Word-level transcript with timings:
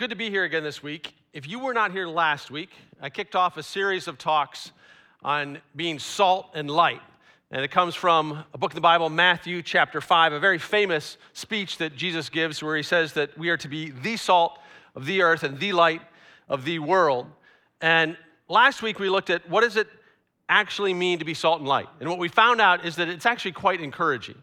Good 0.00 0.08
to 0.08 0.16
be 0.16 0.30
here 0.30 0.44
again 0.44 0.62
this 0.62 0.82
week. 0.82 1.12
If 1.34 1.46
you 1.46 1.58
were 1.58 1.74
not 1.74 1.92
here 1.92 2.08
last 2.08 2.50
week, 2.50 2.70
I 3.02 3.10
kicked 3.10 3.36
off 3.36 3.58
a 3.58 3.62
series 3.62 4.08
of 4.08 4.16
talks 4.16 4.72
on 5.22 5.60
being 5.76 5.98
salt 5.98 6.52
and 6.54 6.70
light. 6.70 7.02
And 7.50 7.62
it 7.62 7.70
comes 7.70 7.94
from 7.94 8.42
a 8.54 8.56
book 8.56 8.70
in 8.70 8.76
the 8.76 8.80
Bible, 8.80 9.10
Matthew 9.10 9.62
chapter 9.62 10.00
5, 10.00 10.32
a 10.32 10.40
very 10.40 10.56
famous 10.56 11.18
speech 11.34 11.76
that 11.76 11.96
Jesus 11.96 12.30
gives 12.30 12.62
where 12.62 12.78
he 12.78 12.82
says 12.82 13.12
that 13.12 13.36
we 13.36 13.50
are 13.50 13.58
to 13.58 13.68
be 13.68 13.90
the 13.90 14.16
salt 14.16 14.58
of 14.94 15.04
the 15.04 15.20
earth 15.20 15.42
and 15.42 15.60
the 15.60 15.74
light 15.74 16.00
of 16.48 16.64
the 16.64 16.78
world. 16.78 17.26
And 17.82 18.16
last 18.48 18.80
week 18.80 18.98
we 18.98 19.10
looked 19.10 19.28
at 19.28 19.50
what 19.50 19.60
does 19.60 19.76
it 19.76 19.88
actually 20.48 20.94
mean 20.94 21.18
to 21.18 21.26
be 21.26 21.34
salt 21.34 21.58
and 21.58 21.68
light? 21.68 21.88
And 22.00 22.08
what 22.08 22.18
we 22.18 22.28
found 22.28 22.62
out 22.62 22.86
is 22.86 22.96
that 22.96 23.10
it's 23.10 23.26
actually 23.26 23.52
quite 23.52 23.82
encouraging 23.82 24.42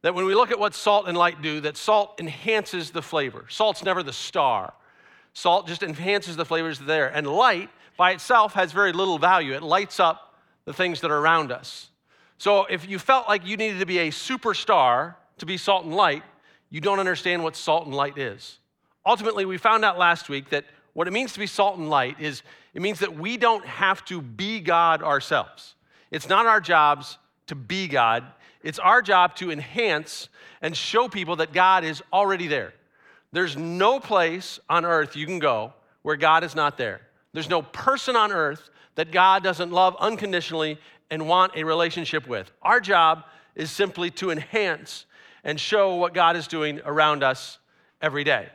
that 0.00 0.14
when 0.14 0.24
we 0.24 0.34
look 0.34 0.50
at 0.50 0.58
what 0.58 0.74
salt 0.74 1.08
and 1.08 1.14
light 1.14 1.42
do, 1.42 1.60
that 1.60 1.76
salt 1.76 2.18
enhances 2.18 2.90
the 2.90 3.02
flavor. 3.02 3.44
Salt's 3.50 3.84
never 3.84 4.02
the 4.02 4.10
star. 4.10 4.72
Salt 5.34 5.66
just 5.66 5.82
enhances 5.82 6.36
the 6.36 6.44
flavors 6.44 6.78
there. 6.78 7.08
And 7.08 7.26
light 7.26 7.68
by 7.96 8.12
itself 8.12 8.54
has 8.54 8.72
very 8.72 8.92
little 8.92 9.18
value. 9.18 9.52
It 9.54 9.62
lights 9.62 10.00
up 10.00 10.34
the 10.64 10.72
things 10.72 11.00
that 11.02 11.10
are 11.10 11.18
around 11.18 11.52
us. 11.52 11.90
So 12.38 12.64
if 12.64 12.88
you 12.88 12.98
felt 12.98 13.28
like 13.28 13.46
you 13.46 13.56
needed 13.56 13.80
to 13.80 13.86
be 13.86 13.98
a 13.98 14.10
superstar 14.10 15.16
to 15.38 15.46
be 15.46 15.56
salt 15.56 15.84
and 15.84 15.94
light, 15.94 16.22
you 16.70 16.80
don't 16.80 16.98
understand 16.98 17.42
what 17.42 17.56
salt 17.56 17.86
and 17.86 17.94
light 17.94 18.16
is. 18.16 18.58
Ultimately, 19.06 19.44
we 19.44 19.58
found 19.58 19.84
out 19.84 19.98
last 19.98 20.28
week 20.28 20.50
that 20.50 20.64
what 20.94 21.06
it 21.06 21.12
means 21.12 21.32
to 21.34 21.38
be 21.38 21.46
salt 21.46 21.78
and 21.78 21.90
light 21.90 22.20
is 22.20 22.42
it 22.72 22.82
means 22.82 23.00
that 23.00 23.16
we 23.16 23.36
don't 23.36 23.64
have 23.64 24.04
to 24.06 24.22
be 24.22 24.60
God 24.60 25.02
ourselves. 25.02 25.74
It's 26.10 26.28
not 26.28 26.46
our 26.46 26.60
jobs 26.60 27.18
to 27.48 27.54
be 27.54 27.88
God. 27.88 28.24
It's 28.62 28.78
our 28.78 29.02
job 29.02 29.36
to 29.36 29.50
enhance 29.50 30.28
and 30.62 30.76
show 30.76 31.08
people 31.08 31.36
that 31.36 31.52
God 31.52 31.84
is 31.84 32.02
already 32.12 32.46
there. 32.46 32.72
There's 33.34 33.56
no 33.56 33.98
place 33.98 34.60
on 34.70 34.84
earth 34.84 35.16
you 35.16 35.26
can 35.26 35.40
go 35.40 35.72
where 36.02 36.14
God 36.14 36.44
is 36.44 36.54
not 36.54 36.78
there. 36.78 37.00
There's 37.32 37.50
no 37.50 37.62
person 37.62 38.14
on 38.14 38.30
earth 38.30 38.70
that 38.94 39.10
God 39.10 39.42
doesn't 39.42 39.72
love 39.72 39.96
unconditionally 39.98 40.78
and 41.10 41.26
want 41.26 41.56
a 41.56 41.64
relationship 41.64 42.28
with. 42.28 42.52
Our 42.62 42.78
job 42.78 43.24
is 43.56 43.72
simply 43.72 44.12
to 44.12 44.30
enhance 44.30 45.06
and 45.42 45.58
show 45.58 45.96
what 45.96 46.14
God 46.14 46.36
is 46.36 46.46
doing 46.46 46.80
around 46.84 47.24
us 47.24 47.58
every 48.00 48.22
day. 48.22 48.50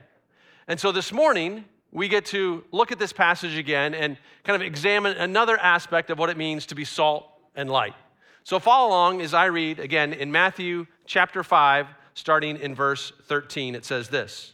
And 0.66 0.80
so 0.80 0.94
this 0.94 1.12
morning, 1.12 1.66
we 1.92 2.08
get 2.08 2.28
to 2.28 2.64
look 2.72 2.94
at 2.94 3.00
this 3.00 3.12
passage 3.12 3.58
again 3.58 3.94
and 3.94 4.16
kind 4.46 4.56
of 4.56 4.66
examine 4.66 5.18
another 5.18 5.58
aspect 5.58 6.10
of 6.10 6.18
what 6.18 6.30
it 6.30 6.38
means 6.38 6.66
to 6.68 6.76
be 6.76 6.86
salt 6.86 7.28
and 7.54 7.70
light. 7.70 7.96
So 8.46 8.60
follow 8.60 8.88
along 8.88 9.20
as 9.20 9.34
I 9.34 9.48
read 9.48 9.80
again 9.80 10.14
in 10.14 10.32
Matthew 10.32 10.88
chapter 11.06 11.44
5, 11.44 11.88
starting 12.14 12.56
in 12.56 12.74
verse 12.74 13.12
13. 13.28 13.76
It 13.76 13.84
says 13.84 14.08
this 14.08 14.54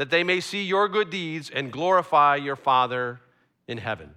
that 0.00 0.08
they 0.08 0.24
may 0.24 0.40
see 0.40 0.62
your 0.62 0.88
good 0.88 1.10
deeds 1.10 1.50
and 1.50 1.70
glorify 1.70 2.34
your 2.34 2.56
Father 2.56 3.20
in 3.68 3.76
heaven. 3.76 4.14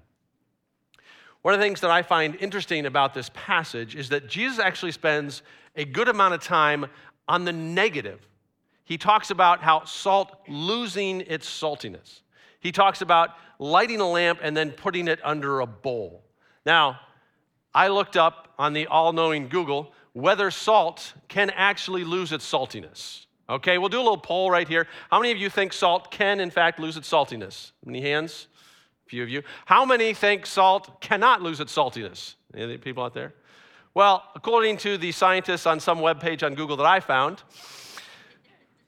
One 1.42 1.54
of 1.54 1.60
the 1.60 1.66
things 1.66 1.82
that 1.82 1.92
I 1.92 2.04
find 2.04 2.38
interesting 2.38 2.86
about 2.86 3.14
this 3.14 3.30
passage 3.34 3.94
is 3.94 4.08
that 4.08 4.30
Jesus 4.30 4.60
actually 4.60 4.94
spends 4.94 5.42
a 5.76 5.84
good 5.84 6.08
amount 6.08 6.36
of 6.36 6.42
time 6.42 6.86
on 7.28 7.44
the 7.44 7.52
negative. 7.52 8.26
He 8.86 8.98
talks 8.98 9.30
about 9.30 9.60
how 9.60 9.84
salt 9.84 10.32
losing 10.48 11.20
its 11.20 11.50
saltiness. 11.50 12.22
He 12.62 12.72
talks 12.72 13.02
about 13.02 13.32
lighting 13.60 14.00
a 14.00 14.10
lamp 14.10 14.40
and 14.42 14.56
then 14.56 14.72
putting 14.72 15.10
it 15.10 15.20
under 15.22 15.60
a 15.60 15.68
bowl. 15.68 16.24
Now, 16.66 17.02
I 17.76 17.90
looked 17.90 18.16
up 18.16 18.54
on 18.58 18.72
the 18.72 18.88
all 18.88 19.12
knowing 19.12 19.50
Google 19.50 19.92
whether 20.14 20.50
salt 20.50 21.14
can 21.28 21.50
actually 21.50 22.06
lose 22.06 22.32
its 22.32 22.50
saltiness. 22.50 23.26
Okay, 23.50 23.78
we'll 23.78 23.90
do 23.90 24.00
a 24.00 24.04
little 24.04 24.18
poll 24.18 24.50
right 24.50 24.68
here. 24.68 24.88
How 25.12 25.20
many 25.20 25.32
of 25.32 25.38
you 25.38 25.50
think 25.50 25.74
salt 25.74 26.12
can, 26.12 26.40
in 26.40 26.50
fact, 26.50 26.80
lose 26.80 26.96
its 26.96 27.12
saltiness? 27.12 27.72
Any 27.88 28.02
hands? 28.02 28.48
A 29.06 29.10
few 29.10 29.22
of 29.22 29.30
you. 29.30 29.44
How 29.66 29.84
many 29.84 30.14
think 30.14 30.46
salt 30.46 31.02
cannot 31.02 31.42
lose 31.42 31.60
its 31.60 31.76
saltiness? 31.76 32.36
Any 32.56 32.78
people 32.78 33.04
out 33.04 33.14
there? 33.14 33.34
Well, 33.94 34.24
according 34.34 34.78
to 34.78 34.98
the 34.98 35.12
scientists 35.12 35.68
on 35.68 35.80
some 35.80 36.00
web 36.00 36.20
page 36.20 36.42
on 36.42 36.56
Google 36.56 36.78
that 36.78 36.86
I 36.86 37.00
found, 37.00 37.44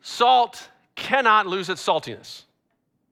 salt 0.01 0.69
cannot 0.95 1.47
lose 1.47 1.69
its 1.69 1.85
saltiness. 1.85 2.43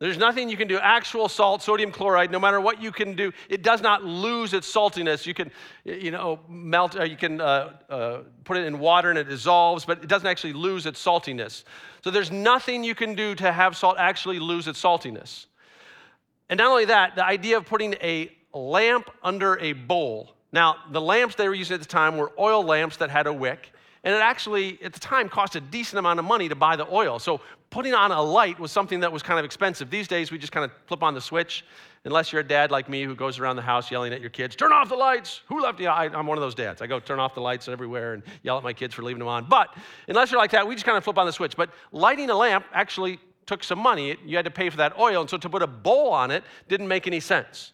There's 0.03 0.17
nothing 0.17 0.49
you 0.49 0.57
can 0.57 0.67
do. 0.67 0.79
Actual 0.79 1.29
salt, 1.29 1.61
sodium 1.61 1.89
chloride, 1.89 2.29
no 2.29 2.37
matter 2.37 2.59
what 2.59 2.81
you 2.81 2.91
can 2.91 3.15
do, 3.15 3.31
it 3.47 3.63
does 3.63 3.81
not 3.81 4.03
lose 4.03 4.53
its 4.53 4.69
saltiness. 4.69 5.25
You 5.25 5.33
can, 5.33 5.49
you 5.85 6.11
know, 6.11 6.41
melt, 6.49 6.99
uh, 6.99 7.03
you 7.05 7.15
can 7.15 7.39
uh, 7.39 7.71
uh, 7.89 8.17
put 8.43 8.57
it 8.57 8.65
in 8.65 8.79
water 8.79 9.11
and 9.11 9.17
it 9.17 9.29
dissolves, 9.29 9.85
but 9.85 10.03
it 10.03 10.09
doesn't 10.09 10.27
actually 10.27 10.51
lose 10.51 10.85
its 10.85 11.01
saltiness. 11.01 11.63
So 12.03 12.11
there's 12.11 12.31
nothing 12.31 12.83
you 12.83 12.95
can 12.95 13.15
do 13.15 13.33
to 13.35 13.49
have 13.49 13.77
salt 13.77 13.95
actually 13.97 14.39
lose 14.39 14.67
its 14.67 14.83
saltiness. 14.83 15.45
And 16.49 16.57
not 16.57 16.69
only 16.69 16.83
that, 16.83 17.15
the 17.15 17.25
idea 17.25 17.55
of 17.55 17.65
putting 17.65 17.93
a 18.01 18.29
lamp 18.53 19.09
under 19.23 19.57
a 19.59 19.71
bowl. 19.71 20.35
Now, 20.51 20.75
the 20.91 20.99
lamps 20.99 21.35
they 21.35 21.47
were 21.47 21.55
using 21.55 21.75
at 21.75 21.79
the 21.79 21.87
time 21.87 22.17
were 22.17 22.33
oil 22.37 22.61
lamps 22.61 22.97
that 22.97 23.09
had 23.09 23.25
a 23.25 23.31
wick. 23.31 23.71
And 24.03 24.13
it 24.13 24.21
actually, 24.21 24.79
at 24.83 24.91
the 24.91 24.99
time, 24.99 25.29
cost 25.29 25.55
a 25.55 25.61
decent 25.61 25.97
amount 25.97 26.19
of 26.19 26.25
money 26.25 26.49
to 26.49 26.55
buy 26.55 26.75
the 26.75 26.85
oil. 26.91 27.19
So 27.19 27.39
putting 27.69 27.93
on 27.93 28.11
a 28.11 28.21
light 28.21 28.59
was 28.59 28.71
something 28.71 28.99
that 28.99 29.11
was 29.11 29.23
kind 29.23 29.39
of 29.39 29.45
expensive. 29.45 29.89
These 29.89 30.09
days, 30.09 30.29
we 30.29 30.37
just 30.37 30.51
kind 30.51 30.65
of 30.65 30.71
flip 30.87 31.03
on 31.03 31.13
the 31.13 31.21
switch, 31.21 31.63
unless 32.03 32.33
you're 32.33 32.41
a 32.41 32.47
dad 32.47 32.69
like 32.69 32.89
me 32.89 33.03
who 33.03 33.15
goes 33.15 33.39
around 33.39 33.55
the 33.55 33.61
house 33.61 33.89
yelling 33.89 34.11
at 34.11 34.19
your 34.19 34.29
kids, 34.29 34.57
turn 34.57 34.73
off 34.73 34.89
the 34.89 34.95
lights. 34.95 35.41
Who 35.47 35.61
left 35.61 35.79
you? 35.79 35.87
I, 35.87 36.05
am 36.05 36.27
one 36.27 36.37
of 36.37 36.41
those 36.41 36.53
dads. 36.53 36.81
I 36.81 36.87
go 36.87 36.99
turn 36.99 37.19
off 37.19 37.33
the 37.33 37.41
lights 37.41 37.69
everywhere 37.69 38.13
and 38.13 38.23
yell 38.41 38.57
at 38.57 38.63
my 38.63 38.73
kids 38.73 38.93
for 38.93 39.03
leaving 39.03 39.19
them 39.19 39.29
on. 39.29 39.45
But 39.45 39.73
unless 40.09 40.31
you're 40.31 40.39
like 40.39 40.51
that, 40.51 40.67
we 40.67 40.75
just 40.75 40.85
kind 40.85 40.97
of 40.97 41.03
flip 41.05 41.17
on 41.17 41.25
the 41.25 41.33
switch. 41.33 41.55
But 41.55 41.69
lighting 41.93 42.29
a 42.29 42.35
lamp 42.35 42.65
actually 42.73 43.19
took 43.45 43.63
some 43.63 43.79
money. 43.79 44.17
You 44.25 44.35
had 44.35 44.45
to 44.45 44.51
pay 44.51 44.69
for 44.69 44.77
that 44.77 44.99
oil. 44.99 45.21
And 45.21 45.29
so 45.29 45.37
to 45.37 45.49
put 45.49 45.61
a 45.61 45.67
bowl 45.67 46.11
on 46.11 46.29
it 46.29 46.43
didn't 46.67 46.89
make 46.89 47.07
any 47.07 47.21
sense. 47.21 47.71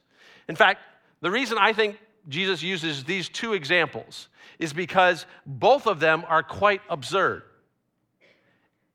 In 0.47 0.55
fact, 0.55 0.81
the 1.21 1.31
reason 1.31 1.57
I 1.57 1.73
think 1.73 1.99
Jesus 2.27 2.61
uses 2.61 3.03
these 3.03 3.29
two 3.29 3.53
examples 3.53 4.27
is 4.59 4.73
because 4.73 5.25
both 5.45 5.87
of 5.87 5.99
them 5.99 6.23
are 6.27 6.43
quite 6.43 6.81
absurd. 6.89 7.43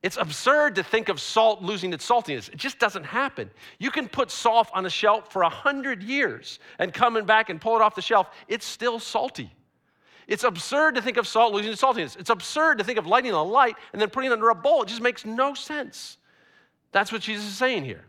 It's 0.03 0.19
absurd 0.19 0.75
to 0.75 0.83
think 0.83 1.09
of 1.09 1.19
salt 1.19 1.63
losing 1.63 1.95
its 1.95 2.07
saltiness. 2.07 2.51
It 2.51 2.57
just 2.57 2.79
doesn't 2.79 3.05
happen. 3.05 3.51
You 3.79 3.91
can 3.91 4.07
put 4.07 4.31
salt 4.31 4.69
on 4.75 4.85
a 4.85 4.91
shelf 4.91 5.33
for 5.33 5.43
a 5.43 5.49
hundred 5.49 6.03
years 6.03 6.59
and 6.79 6.93
coming 6.93 7.25
back 7.25 7.49
and 7.49 7.59
pull 7.59 7.75
it 7.77 7.81
off 7.81 7.95
the 7.95 8.03
shelf, 8.03 8.29
it's 8.47 8.67
still 8.67 8.99
salty. 8.99 9.51
It's 10.27 10.45
absurd 10.45 10.95
to 10.97 11.03
think 11.03 11.17
of 11.17 11.27
salt 11.27 11.55
losing 11.55 11.73
its 11.73 11.83
saltiness. 11.83 12.19
It's 12.19 12.29
absurd 12.29 12.79
to 12.79 12.85
think 12.85 12.99
of 12.99 13.07
lighting 13.07 13.33
a 13.33 13.43
light 13.43 13.77
and 13.95 14.03
then 14.03 14.11
putting 14.11 14.31
it 14.31 14.35
under 14.35 14.51
a 14.51 14.55
bowl. 14.55 14.83
It 14.83 14.89
just 14.89 15.01
makes 15.01 15.25
no 15.25 15.55
sense. 15.55 16.19
That's 16.93 17.11
what 17.11 17.23
Jesus 17.23 17.47
is 17.47 17.57
saying 17.57 17.85
here. 17.85 18.05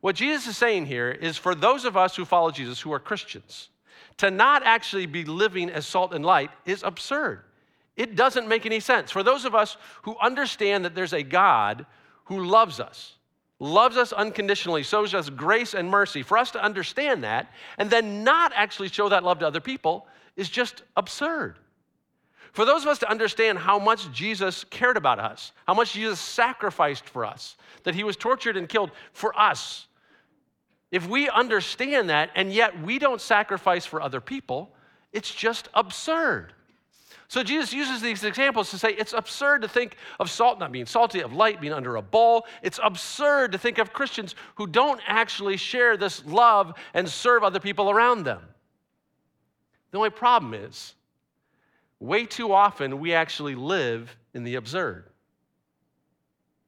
What 0.00 0.14
Jesus 0.14 0.46
is 0.46 0.56
saying 0.58 0.86
here 0.86 1.10
is 1.10 1.36
for 1.36 1.54
those 1.54 1.86
of 1.86 1.96
us 1.96 2.14
who 2.14 2.24
follow 2.24 2.50
Jesus, 2.50 2.80
who 2.80 2.92
are 2.92 3.00
Christians, 3.00 3.70
to 4.18 4.30
not 4.30 4.62
actually 4.64 5.06
be 5.06 5.24
living 5.24 5.70
as 5.70 5.86
salt 5.86 6.12
and 6.12 6.24
light 6.24 6.50
is 6.66 6.82
absurd. 6.82 7.42
It 7.96 8.14
doesn't 8.14 8.46
make 8.46 8.66
any 8.66 8.80
sense. 8.80 9.10
For 9.10 9.22
those 9.22 9.44
of 9.44 9.54
us 9.54 9.76
who 10.02 10.16
understand 10.22 10.84
that 10.84 10.94
there's 10.94 11.12
a 11.12 11.22
God 11.22 11.86
who 12.26 12.44
loves 12.44 12.78
us, 12.78 13.14
loves 13.58 13.96
us 13.96 14.12
unconditionally, 14.12 14.82
shows 14.82 15.14
us 15.14 15.30
grace 15.30 15.74
and 15.74 15.90
mercy, 15.90 16.22
for 16.22 16.38
us 16.38 16.52
to 16.52 16.62
understand 16.62 17.24
that 17.24 17.52
and 17.76 17.90
then 17.90 18.22
not 18.22 18.52
actually 18.54 18.88
show 18.88 19.08
that 19.08 19.24
love 19.24 19.40
to 19.40 19.46
other 19.46 19.60
people 19.60 20.06
is 20.36 20.48
just 20.48 20.82
absurd. 20.96 21.58
For 22.52 22.64
those 22.64 22.82
of 22.82 22.88
us 22.88 22.98
to 23.00 23.10
understand 23.10 23.58
how 23.58 23.78
much 23.78 24.10
Jesus 24.12 24.64
cared 24.64 24.96
about 24.96 25.18
us, 25.18 25.52
how 25.66 25.74
much 25.74 25.92
Jesus 25.92 26.18
sacrificed 26.18 27.08
for 27.08 27.24
us, 27.24 27.56
that 27.84 27.94
he 27.94 28.04
was 28.04 28.16
tortured 28.16 28.56
and 28.56 28.68
killed 28.68 28.90
for 29.12 29.38
us, 29.38 29.86
if 30.90 31.06
we 31.06 31.28
understand 31.28 32.10
that 32.10 32.30
and 32.34 32.52
yet 32.52 32.82
we 32.82 32.98
don't 32.98 33.20
sacrifice 33.20 33.84
for 33.84 34.00
other 34.00 34.20
people, 34.20 34.74
it's 35.12 35.34
just 35.34 35.68
absurd. 35.74 36.52
So 37.28 37.42
Jesus 37.42 37.74
uses 37.74 38.00
these 38.00 38.24
examples 38.24 38.70
to 38.70 38.78
say 38.78 38.94
it's 38.94 39.12
absurd 39.12 39.60
to 39.60 39.68
think 39.68 39.96
of 40.18 40.30
salt 40.30 40.58
not 40.58 40.72
being 40.72 40.86
salty, 40.86 41.20
of 41.20 41.34
light 41.34 41.60
being 41.60 41.74
under 41.74 41.96
a 41.96 42.02
bowl. 42.02 42.46
It's 42.62 42.80
absurd 42.82 43.52
to 43.52 43.58
think 43.58 43.76
of 43.76 43.92
Christians 43.92 44.34
who 44.54 44.66
don't 44.66 45.00
actually 45.06 45.58
share 45.58 45.98
this 45.98 46.24
love 46.24 46.72
and 46.94 47.06
serve 47.06 47.44
other 47.44 47.60
people 47.60 47.90
around 47.90 48.24
them. 48.24 48.40
The 49.90 49.98
only 49.98 50.10
problem 50.10 50.54
is, 50.54 50.94
way 52.00 52.24
too 52.24 52.52
often 52.52 52.98
we 52.98 53.12
actually 53.12 53.54
live 53.54 54.16
in 54.32 54.42
the 54.44 54.54
absurd. 54.54 55.04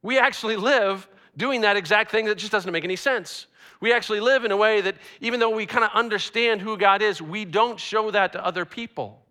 We 0.02 0.18
actually 0.18 0.56
live 0.56 1.08
doing 1.40 1.62
that 1.62 1.76
exact 1.76 2.10
thing 2.12 2.26
that 2.26 2.36
just 2.36 2.52
doesn't 2.52 2.70
make 2.70 2.84
any 2.84 2.96
sense. 2.96 3.46
We 3.80 3.94
actually 3.94 4.20
live 4.20 4.44
in 4.44 4.52
a 4.52 4.56
way 4.56 4.82
that, 4.82 4.94
even 5.22 5.40
though 5.40 5.50
we 5.50 5.64
kind 5.64 5.84
of 5.84 5.90
understand 5.94 6.60
who 6.60 6.76
God 6.76 7.00
is, 7.00 7.22
we 7.22 7.46
don't 7.46 7.80
show 7.80 8.10
that 8.10 8.32
to 8.32 8.44
other 8.44 8.66
people. 8.66 9.22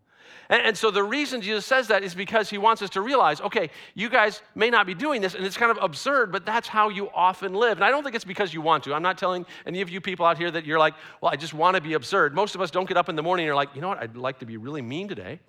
And, 0.49 0.63
and, 0.63 0.75
so 0.75 0.89
the 0.89 1.03
reason 1.03 1.41
Jesus 1.41 1.67
says 1.67 1.87
that 1.89 2.03
is 2.03 2.15
because 2.15 2.49
he 2.49 2.57
wants 2.57 2.81
us 2.81 2.89
to 2.91 3.01
realize 3.01 3.39
okay, 3.41 3.69
you 3.93 4.09
guys 4.09 4.41
may 4.55 4.71
not 4.71 4.87
be 4.87 4.95
doing 4.95 5.21
this, 5.21 5.35
and 5.35 5.45
it's 5.45 5.55
kind 5.55 5.69
of 5.69 5.77
absurd, 5.79 6.31
but 6.31 6.47
that's 6.47 6.67
how 6.67 6.89
you 6.89 7.11
often 7.13 7.53
live. 7.53 7.77
And 7.77 7.85
I 7.85 7.91
don't 7.91 8.03
think 8.03 8.15
it's 8.15 8.25
because 8.25 8.51
you 8.51 8.61
want 8.61 8.83
to. 8.85 8.93
I'm 8.95 9.03
not 9.03 9.19
telling 9.19 9.45
any 9.67 9.81
of 9.81 9.89
you 9.91 10.01
people 10.01 10.25
out 10.25 10.39
here 10.39 10.49
that 10.49 10.65
you're 10.65 10.79
like, 10.79 10.95
well, 11.21 11.31
I 11.31 11.35
just 11.35 11.53
want 11.53 11.75
to 11.75 11.81
be 11.81 11.93
absurd. 11.93 12.33
Most 12.33 12.55
of 12.55 12.61
us 12.61 12.71
don't 12.71 12.87
get 12.87 12.97
up 12.97 13.09
in 13.09 13.15
the 13.15 13.21
morning 13.21 13.43
and 13.43 13.47
you're 13.47 13.55
like, 13.55 13.75
you 13.75 13.81
know 13.81 13.89
what, 13.89 13.99
I'd 13.99 14.17
like 14.17 14.39
to 14.39 14.47
be 14.47 14.57
really 14.57 14.81
mean 14.81 15.07
today. 15.07 15.39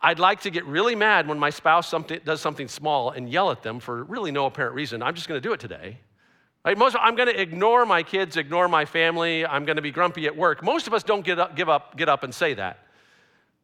I'd 0.00 0.18
like 0.18 0.42
to 0.42 0.50
get 0.50 0.64
really 0.66 0.94
mad 0.94 1.26
when 1.26 1.38
my 1.38 1.50
spouse 1.50 1.88
something, 1.88 2.20
does 2.24 2.40
something 2.40 2.68
small 2.68 3.10
and 3.10 3.28
yell 3.28 3.50
at 3.50 3.62
them 3.62 3.80
for 3.80 4.04
really 4.04 4.30
no 4.30 4.46
apparent 4.46 4.74
reason. 4.74 5.02
I'm 5.02 5.14
just 5.14 5.28
going 5.28 5.40
to 5.40 5.46
do 5.46 5.52
it 5.52 5.60
today. 5.60 5.98
Right? 6.64 6.76
Most, 6.76 6.96
I'm 7.00 7.14
going 7.14 7.28
to 7.28 7.40
ignore 7.40 7.86
my 7.86 8.02
kids, 8.02 8.36
ignore 8.36 8.68
my 8.68 8.84
family. 8.84 9.46
I'm 9.46 9.64
going 9.64 9.76
to 9.76 9.82
be 9.82 9.90
grumpy 9.90 10.26
at 10.26 10.36
work. 10.36 10.62
Most 10.62 10.86
of 10.86 10.94
us 10.94 11.02
don't 11.02 11.24
get 11.24 11.38
up, 11.38 11.56
give 11.56 11.68
up, 11.68 11.96
get 11.96 12.08
up 12.08 12.24
and 12.24 12.34
say 12.34 12.54
that. 12.54 12.78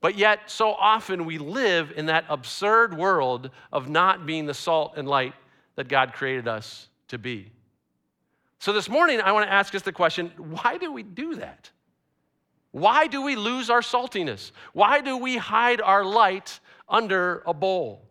But 0.00 0.16
yet, 0.16 0.50
so 0.50 0.72
often 0.72 1.24
we 1.26 1.38
live 1.38 1.92
in 1.96 2.06
that 2.06 2.24
absurd 2.28 2.96
world 2.96 3.50
of 3.72 3.88
not 3.88 4.26
being 4.26 4.46
the 4.46 4.54
salt 4.54 4.94
and 4.96 5.08
light 5.08 5.34
that 5.76 5.88
God 5.88 6.12
created 6.12 6.48
us 6.48 6.88
to 7.08 7.18
be. 7.18 7.52
So, 8.58 8.72
this 8.72 8.88
morning, 8.88 9.20
I 9.20 9.32
want 9.32 9.46
to 9.46 9.52
ask 9.52 9.74
us 9.74 9.82
the 9.82 9.92
question 9.92 10.32
why 10.36 10.78
do 10.78 10.92
we 10.92 11.02
do 11.02 11.36
that? 11.36 11.70
Why 12.72 13.06
do 13.06 13.22
we 13.22 13.36
lose 13.36 13.70
our 13.70 13.80
saltiness? 13.80 14.50
Why 14.72 15.00
do 15.00 15.16
we 15.16 15.36
hide 15.36 15.80
our 15.80 16.04
light 16.04 16.58
under 16.88 17.42
a 17.46 17.54
bowl? 17.54 18.02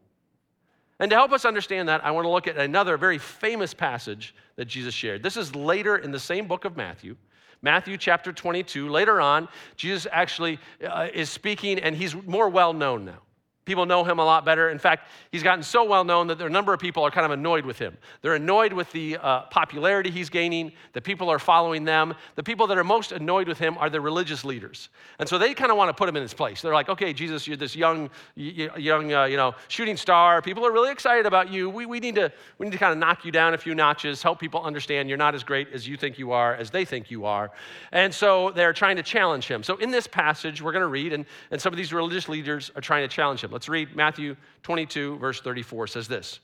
And 1.00 1.10
to 1.10 1.16
help 1.16 1.31
us 1.31 1.46
understand 1.46 1.90
that, 1.90 2.06
I 2.06 2.12
want 2.12 2.25
to 2.25 2.30
look 2.30 2.48
at 2.48 2.58
another 2.58 2.96
very 2.96 3.18
famous 3.18 3.74
passage 3.74 4.36
that 4.56 4.66
Jesus 4.66 4.94
shared. 4.94 5.24
This 5.24 5.36
is 5.36 5.56
later 5.56 5.98
in 5.98 6.12
the 6.12 6.19
same 6.19 6.48
book 6.48 6.63
of 6.63 6.78
Matthew. 6.78 7.16
Matthew 7.63 7.98
chapter 7.98 8.31
22. 8.31 8.88
Later 8.88 9.19
on, 9.19 9.48
Jesus 9.75 10.06
actually 10.12 10.60
uh, 10.88 11.07
is 11.12 11.30
speaking, 11.30 11.80
and 11.80 11.96
he's 11.96 12.16
more 12.16 12.50
well 12.50 12.74
known 12.74 13.06
now. 13.06 13.19
People 13.63 13.86
know 13.86 14.04
him 14.04 14.18
a 14.18 14.25
lot 14.25 14.44
better. 14.44 14.72
In 14.72 14.80
fact, 14.80 15.08
he's 15.31 15.44
gotten 15.44 15.63
so 15.63 15.84
well 15.84 16.04
known 16.04 16.25
that 16.28 16.42
a 16.42 16.50
number 16.50 16.74
of 16.74 16.80
people 16.80 17.04
are 17.04 17.12
kind 17.12 17.25
of 17.25 17.31
annoyed 17.31 17.63
with 17.63 17.78
him. 17.78 17.96
They're 18.24 18.34
annoyed 18.34 18.74
with 18.74 18.92
the 18.92 19.18
uh, 19.18 19.42
popularity 19.52 20.10
he's 20.10 20.31
gaining, 20.31 20.72
the 20.94 21.02
people 21.02 21.30
are 21.30 21.38
following 21.38 21.84
them. 21.84 22.16
The 22.36 22.44
people 22.44 22.66
that 22.68 22.78
are 22.80 22.84
most 22.84 23.12
annoyed 23.12 23.48
with 23.48 23.60
him 23.60 23.78
are 23.78 23.90
the 23.90 24.02
religious 24.02 24.44
leaders. 24.44 24.90
And 25.19 25.30
so 25.30 25.38
they 25.38 25.54
kind 25.54 25.69
of 25.69 25.78
want 25.78 25.90
to 25.90 25.94
put 25.94 26.10
him 26.10 26.16
in 26.16 26.24
his 26.24 26.34
place. 26.34 26.62
They're 26.63 26.74
like, 26.74 26.90
okay, 26.90 27.13
Jesus, 27.13 27.48
you're 27.48 27.56
this 27.56 27.75
young, 27.75 28.10
young 28.36 29.13
uh, 29.13 29.25
you 29.25 29.38
know, 29.38 29.54
shooting 29.68 29.96
star. 29.96 30.42
People 30.42 30.66
are 30.66 30.72
really 30.72 30.92
excited 30.92 31.28
about 31.28 31.52
you. 31.52 31.69
We, 31.69 31.86
we, 31.86 32.00
need 32.00 32.16
to, 32.16 32.31
we 32.57 32.66
need 32.66 32.72
to 32.72 32.80
kind 32.80 32.92
of 32.94 32.98
knock 32.98 33.25
you 33.25 33.31
down 33.31 33.54
a 33.54 33.60
few 33.60 33.75
notches, 33.75 34.24
help 34.24 34.40
people 34.40 34.64
understand 34.64 35.07
you're 35.07 35.19
not 35.19 35.36
as 35.36 35.44
great 35.44 35.72
as 35.72 35.88
you 35.88 35.98
think 35.98 36.18
you 36.18 36.31
are, 36.31 36.56
as 36.56 36.72
they 36.72 36.84
think 36.84 37.12
you 37.12 37.25
are. 37.25 37.52
And 37.92 38.12
so 38.12 38.50
they're 38.52 38.74
trying 38.74 38.96
to 38.96 39.04
challenge 39.04 39.46
him. 39.48 39.62
So 39.62 39.78
in 39.78 39.92
this 39.92 40.07
passage, 40.07 40.64
we're 40.64 40.72
going 40.72 40.81
to 40.81 40.88
read, 40.88 41.14
and, 41.14 41.25
and 41.52 41.62
some 41.62 41.72
of 41.72 41.78
these 41.78 41.94
religious 41.94 42.28
leaders 42.28 42.72
are 42.75 42.81
trying 42.81 43.07
to 43.07 43.14
challenge 43.14 43.44
him. 43.44 43.50
Let's 43.51 43.69
read 43.69 43.95
Matthew 43.95 44.36
22, 44.63 45.18
verse 45.18 45.42
34 45.42 45.88
says 45.88 46.07
this 46.07 46.39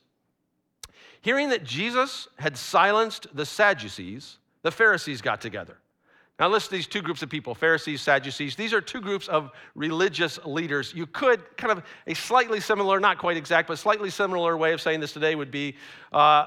Hearing 1.21 1.49
that 1.49 1.63
Jesus 1.63 2.27
had 2.37 2.57
silenced 2.57 3.27
the 3.33 3.45
Sadducees, 3.45 4.37
the 4.61 4.71
Pharisees 4.71 5.21
got 5.21 5.41
together. 5.41 5.77
Now, 6.39 6.49
list 6.49 6.69
these 6.69 6.85
two 6.85 7.01
groups 7.01 7.23
of 7.23 7.29
people 7.29 7.55
Pharisees, 7.55 8.01
Sadducees. 8.01 8.55
These 8.55 8.71
are 8.71 8.81
two 8.81 9.01
groups 9.01 9.27
of 9.27 9.49
religious 9.73 10.37
leaders. 10.45 10.93
You 10.95 11.07
could, 11.07 11.41
kind 11.57 11.71
of 11.71 11.83
a 12.05 12.13
slightly 12.13 12.59
similar, 12.59 12.99
not 12.99 13.17
quite 13.17 13.37
exact, 13.37 13.67
but 13.67 13.79
slightly 13.79 14.11
similar 14.11 14.55
way 14.55 14.73
of 14.73 14.81
saying 14.81 14.99
this 14.99 15.13
today 15.13 15.33
would 15.33 15.49
be 15.49 15.75
uh, 16.13 16.45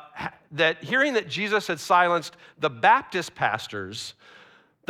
that 0.52 0.82
hearing 0.84 1.14
that 1.14 1.28
Jesus 1.28 1.66
had 1.66 1.80
silenced 1.80 2.36
the 2.60 2.70
Baptist 2.70 3.34
pastors, 3.34 4.14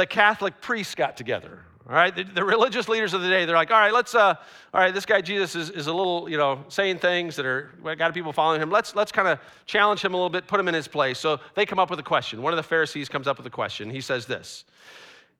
the 0.00 0.06
Catholic 0.06 0.62
priests 0.62 0.94
got 0.94 1.14
together. 1.18 1.60
All 1.86 1.94
right, 1.94 2.14
the, 2.14 2.24
the, 2.24 2.42
religious 2.42 2.88
leaders 2.88 3.12
of 3.12 3.20
the 3.20 3.28
day, 3.28 3.44
they're 3.44 3.56
like, 3.56 3.70
all 3.70 3.78
right, 3.78 3.92
let's, 3.92 4.14
uh, 4.14 4.34
all 4.72 4.80
right, 4.80 4.94
this 4.94 5.04
guy 5.04 5.20
Jesus 5.20 5.54
is, 5.54 5.68
is 5.68 5.88
a 5.88 5.92
little, 5.92 6.26
you 6.26 6.38
know, 6.38 6.64
saying 6.68 7.00
things 7.00 7.36
that 7.36 7.44
are, 7.44 7.70
got 7.98 8.14
people 8.14 8.32
following 8.32 8.62
him. 8.62 8.70
Let's, 8.70 8.94
let's 8.94 9.12
kind 9.12 9.28
of 9.28 9.40
challenge 9.66 10.00
him 10.00 10.14
a 10.14 10.16
little 10.16 10.30
bit, 10.30 10.46
put 10.46 10.58
him 10.58 10.68
in 10.68 10.74
his 10.74 10.88
place. 10.88 11.18
So 11.18 11.38
they 11.54 11.66
come 11.66 11.78
up 11.78 11.90
with 11.90 11.98
a 11.98 12.02
question. 12.02 12.40
One 12.40 12.52
of 12.52 12.56
the 12.56 12.62
Pharisees 12.62 13.10
comes 13.10 13.26
up 13.26 13.36
with 13.36 13.46
a 13.46 13.50
question. 13.50 13.90
He 13.90 14.00
says 14.00 14.24
this 14.24 14.64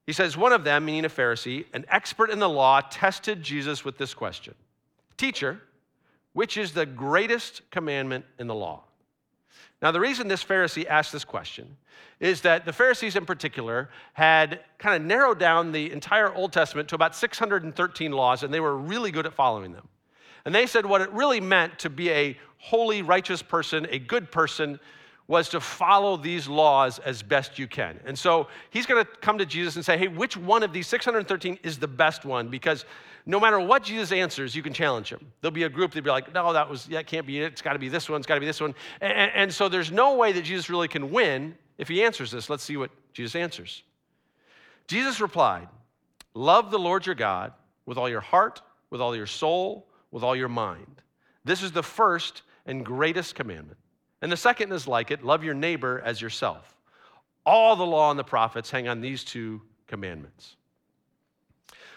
He 0.07 0.13
says, 0.13 0.37
one 0.37 0.53
of 0.53 0.63
them, 0.63 0.85
meaning 0.85 1.07
a 1.07 1.09
Pharisee, 1.09 1.65
an 1.73 1.87
expert 1.89 2.29
in 2.29 2.39
the 2.39 2.49
law, 2.49 2.83
tested 2.83 3.43
Jesus 3.43 3.83
with 3.83 3.97
this 3.97 4.13
question 4.13 4.55
Teacher, 5.17 5.63
which 6.35 6.59
is 6.59 6.73
the 6.73 6.85
greatest 6.85 7.63
commandment 7.71 8.27
in 8.39 8.47
the 8.47 8.55
law? 8.55 8.83
Now, 9.83 9.91
the 9.91 10.01
reason 10.01 10.29
this 10.29 10.45
Pharisee 10.45 10.87
asked 10.87 11.13
this 11.13 11.25
question 11.25 11.77
is 12.19 12.43
that 12.43 12.67
the 12.67 12.73
Pharisees 12.73 13.17
in 13.17 13.25
particular 13.25 13.89
had 14.13 14.61
kind 14.79 14.95
of 14.95 15.07
narrowed 15.07 15.39
down 15.39 15.73
the 15.73 15.91
entire 15.91 16.33
Old 16.35 16.53
Testament 16.53 16.89
to 16.91 16.95
about 16.95 17.17
613 17.17 18.13
laws, 18.13 18.43
and 18.43 18.53
they 18.53 18.61
were 18.61 18.77
really 18.77 19.11
good 19.11 19.25
at 19.25 19.33
following 19.33 19.73
them. 19.73 19.89
And 20.45 20.55
they 20.55 20.67
said 20.67 20.85
what 20.85 21.01
it 21.01 21.11
really 21.13 21.41
meant 21.41 21.79
to 21.81 21.91
be 21.91 22.11
a 22.11 22.39
holy, 22.59 23.01
righteous 23.01 23.41
person, 23.41 23.87
a 23.91 23.99
good 23.99 24.31
person, 24.31 24.79
was 25.29 25.49
to 25.49 25.61
follow 25.61 26.17
these 26.17 26.49
laws 26.49 26.99
as 26.99 27.23
best 27.23 27.59
you 27.59 27.69
can. 27.69 28.01
And 28.05 28.19
so 28.19 28.49
he's 28.71 28.85
going 28.85 29.05
to 29.05 29.11
come 29.21 29.39
to 29.39 29.47
Jesus 29.47 29.77
and 29.77 29.85
say, 29.85 29.97
hey, 29.97 30.09
which 30.09 30.37
one 30.37 30.63
of 30.63 30.73
these 30.73 30.89
613 30.89 31.59
is 31.63 31.79
the 31.79 31.87
best 31.87 32.25
one? 32.25 32.49
Because 32.49 32.85
no 33.27 33.39
matter 33.39 33.61
what 33.61 33.83
Jesus 33.83 34.13
answers, 34.13 34.55
you 34.55 34.63
can 34.63 34.73
challenge 34.73 35.11
him. 35.11 35.33
There'll 35.41 35.53
be 35.53 35.65
a 35.65 35.69
group 35.69 35.93
that'll 35.93 36.05
be 36.05 36.11
like, 36.11 36.33
no, 36.33 36.53
that 36.53 36.69
was 36.69 36.87
that 36.87 37.07
can't 37.07 37.27
be 37.27 37.41
it. 37.41 37.53
It's 37.53 37.63
got 37.63 37.75
to 37.75 37.79
be 37.79 37.89
this 37.89 38.09
one. 38.09 38.19
It's 38.19 38.27
got 38.27 38.35
to 38.35 38.41
be 38.41 38.47
this 38.47 38.61
one. 38.61 38.75
And, 39.01 39.31
and 39.35 39.53
so 39.53 39.69
there's 39.69 39.91
no 39.91 40.17
way 40.17 40.33
that 40.33 40.43
Jesus 40.43 40.71
really 40.71 40.89
can 40.89 41.11
win 41.11 41.55
if 41.79 41.89
he 41.89 42.03
answers 42.03 42.31
this. 42.31 42.49
Let's 42.49 42.65
see 42.65 42.77
what 42.77 42.91
Jesus 43.13 43.35
answers. 43.35 43.83
Jesus 44.89 45.21
replied, 45.21 45.69
"Love 46.35 46.71
the 46.71 46.79
Lord 46.79 47.07
your 47.07 47.15
God 47.15 47.53
with 47.87 47.99
all 47.99 48.09
your 48.09 48.21
heart, 48.21 48.63
with 48.91 49.01
all 49.01 49.17
your 49.17 49.27
soul, 49.27 49.89
with 50.11 50.23
all 50.23 50.37
your 50.37 50.49
mind. 50.49 51.03
This 51.45 51.63
is 51.63 51.73
the 51.73 51.83
first 51.83 52.43
and 52.67 52.85
greatest 52.85 53.35
commandment. 53.35 53.79
And 54.23 54.31
the 54.31 54.37
second 54.37 54.73
is 54.73 54.87
like 54.87 55.11
it 55.11 55.25
love 55.25 55.45
your 55.45 55.55
neighbor 55.55 56.03
as 56.05 56.21
yourself. 56.21 56.77
All 57.47 57.75
the 57.75 57.87
law 57.87 58.11
and 58.11 58.19
the 58.19 58.25
prophets 58.25 58.71
hang 58.71 58.87
on 58.89 59.01
these 59.01 59.25
two 59.25 59.63
commandments. 59.87 60.57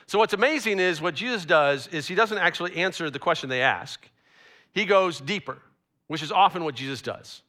So, 0.06 0.20
what's 0.20 0.34
amazing 0.34 0.80
is 0.80 1.02
what 1.02 1.16
Jesus 1.16 1.46
does 1.46 1.88
is 1.88 2.08
he 2.08 2.16
doesn't 2.16 2.38
actually 2.38 2.76
answer 2.76 3.10
the 3.10 3.20
question 3.20 3.50
they 3.50 3.62
ask, 3.62 4.10
he 4.74 4.86
goes 4.86 5.20
deeper, 5.20 5.58
which 6.08 6.24
is 6.24 6.32
often 6.32 6.64
what 6.64 6.76
Jesus 6.76 7.02
does. 7.02 7.42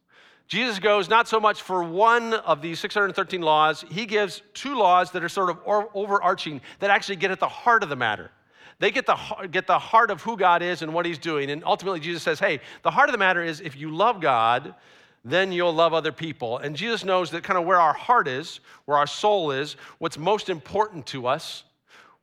Jesus 0.47 0.79
goes 0.79 1.09
not 1.09 1.27
so 1.27 1.41
much 1.41 1.63
for 1.63 1.83
one 1.83 2.35
of 2.35 2.61
these 2.61 2.79
613 2.79 3.41
laws, 3.41 3.85
he 3.91 4.05
gives 4.05 4.43
two 4.53 4.77
laws 4.77 5.11
that 5.13 5.25
are 5.25 5.29
sort 5.29 5.51
of 5.51 5.59
overarching 5.67 6.61
that 6.81 6.91
actually 6.91 7.17
get 7.17 7.31
at 7.31 7.41
the 7.41 7.49
heart 7.49 7.83
of 7.83 7.89
the 7.89 7.97
matter. 7.97 8.31
They 8.79 8.91
get 8.91 9.07
the, 9.07 9.17
get 9.51 9.67
the 9.67 9.79
heart 9.79 10.11
of 10.11 10.21
who 10.23 10.37
God 10.37 10.61
is 10.63 10.83
and 10.83 10.93
what 10.93 11.07
he's 11.07 11.19
doing. 11.19 11.51
And 11.51 11.65
ultimately, 11.65 12.01
Jesus 12.01 12.23
says, 12.23 12.41
hey, 12.41 12.61
the 12.83 12.91
heart 12.91 13.09
of 13.09 13.13
the 13.13 13.19
matter 13.19 13.43
is 13.43 13.61
if 13.61 13.77
you 13.77 13.95
love 13.95 14.21
God, 14.21 14.75
then 15.25 15.53
you'll 15.53 15.73
love 15.73 15.95
other 15.95 16.13
people. 16.13 16.59
And 16.59 16.77
Jesus 16.77 17.05
knows 17.05 17.31
that 17.31 17.43
kind 17.45 17.59
of 17.59 17.65
where 17.65 17.81
our 17.81 17.95
heart 17.95 18.29
is, 18.29 18.61
where 18.85 18.99
our 18.99 19.07
soul 19.07 19.53
is, 19.53 19.77
what's 19.99 20.19
most 20.19 20.51
important 20.51 21.07
to 21.07 21.27
us, 21.27 21.65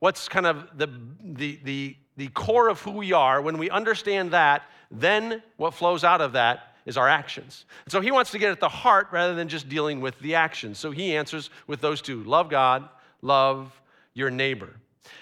what's 0.02 0.28
kind 0.28 0.48
of 0.48 0.68
the, 0.76 0.90
the, 1.24 1.60
the, 1.64 1.96
the 2.18 2.28
core 2.30 2.70
of 2.70 2.82
who 2.82 2.92
we 2.92 3.14
are, 3.14 3.40
when 3.40 3.60
we 3.60 3.70
understand 3.70 4.32
that, 4.32 4.64
then 4.90 5.44
what 5.58 5.76
flows 5.76 6.04
out 6.04 6.22
of 6.22 6.34
that 6.34 6.76
is 6.88 6.98
our 6.98 7.08
actions. 7.08 7.66
So 7.88 8.02
he 8.02 8.10
wants 8.10 8.32
to 8.32 8.40
get 8.40 8.52
at 8.52 8.60
the 8.60 8.68
heart 8.68 9.10
rather 9.12 9.36
than 9.36 9.48
just 9.48 9.70
dealing 9.70 10.02
with 10.02 10.18
the 10.20 10.34
actions. 10.34 10.80
So 10.80 10.90
he 10.90 11.16
answers 11.16 11.52
with 11.68 11.82
those 11.82 12.02
two 12.02 12.24
love 12.24 12.50
God, 12.50 12.90
love 13.22 13.80
your 14.16 14.32
neighbor. 14.32 14.76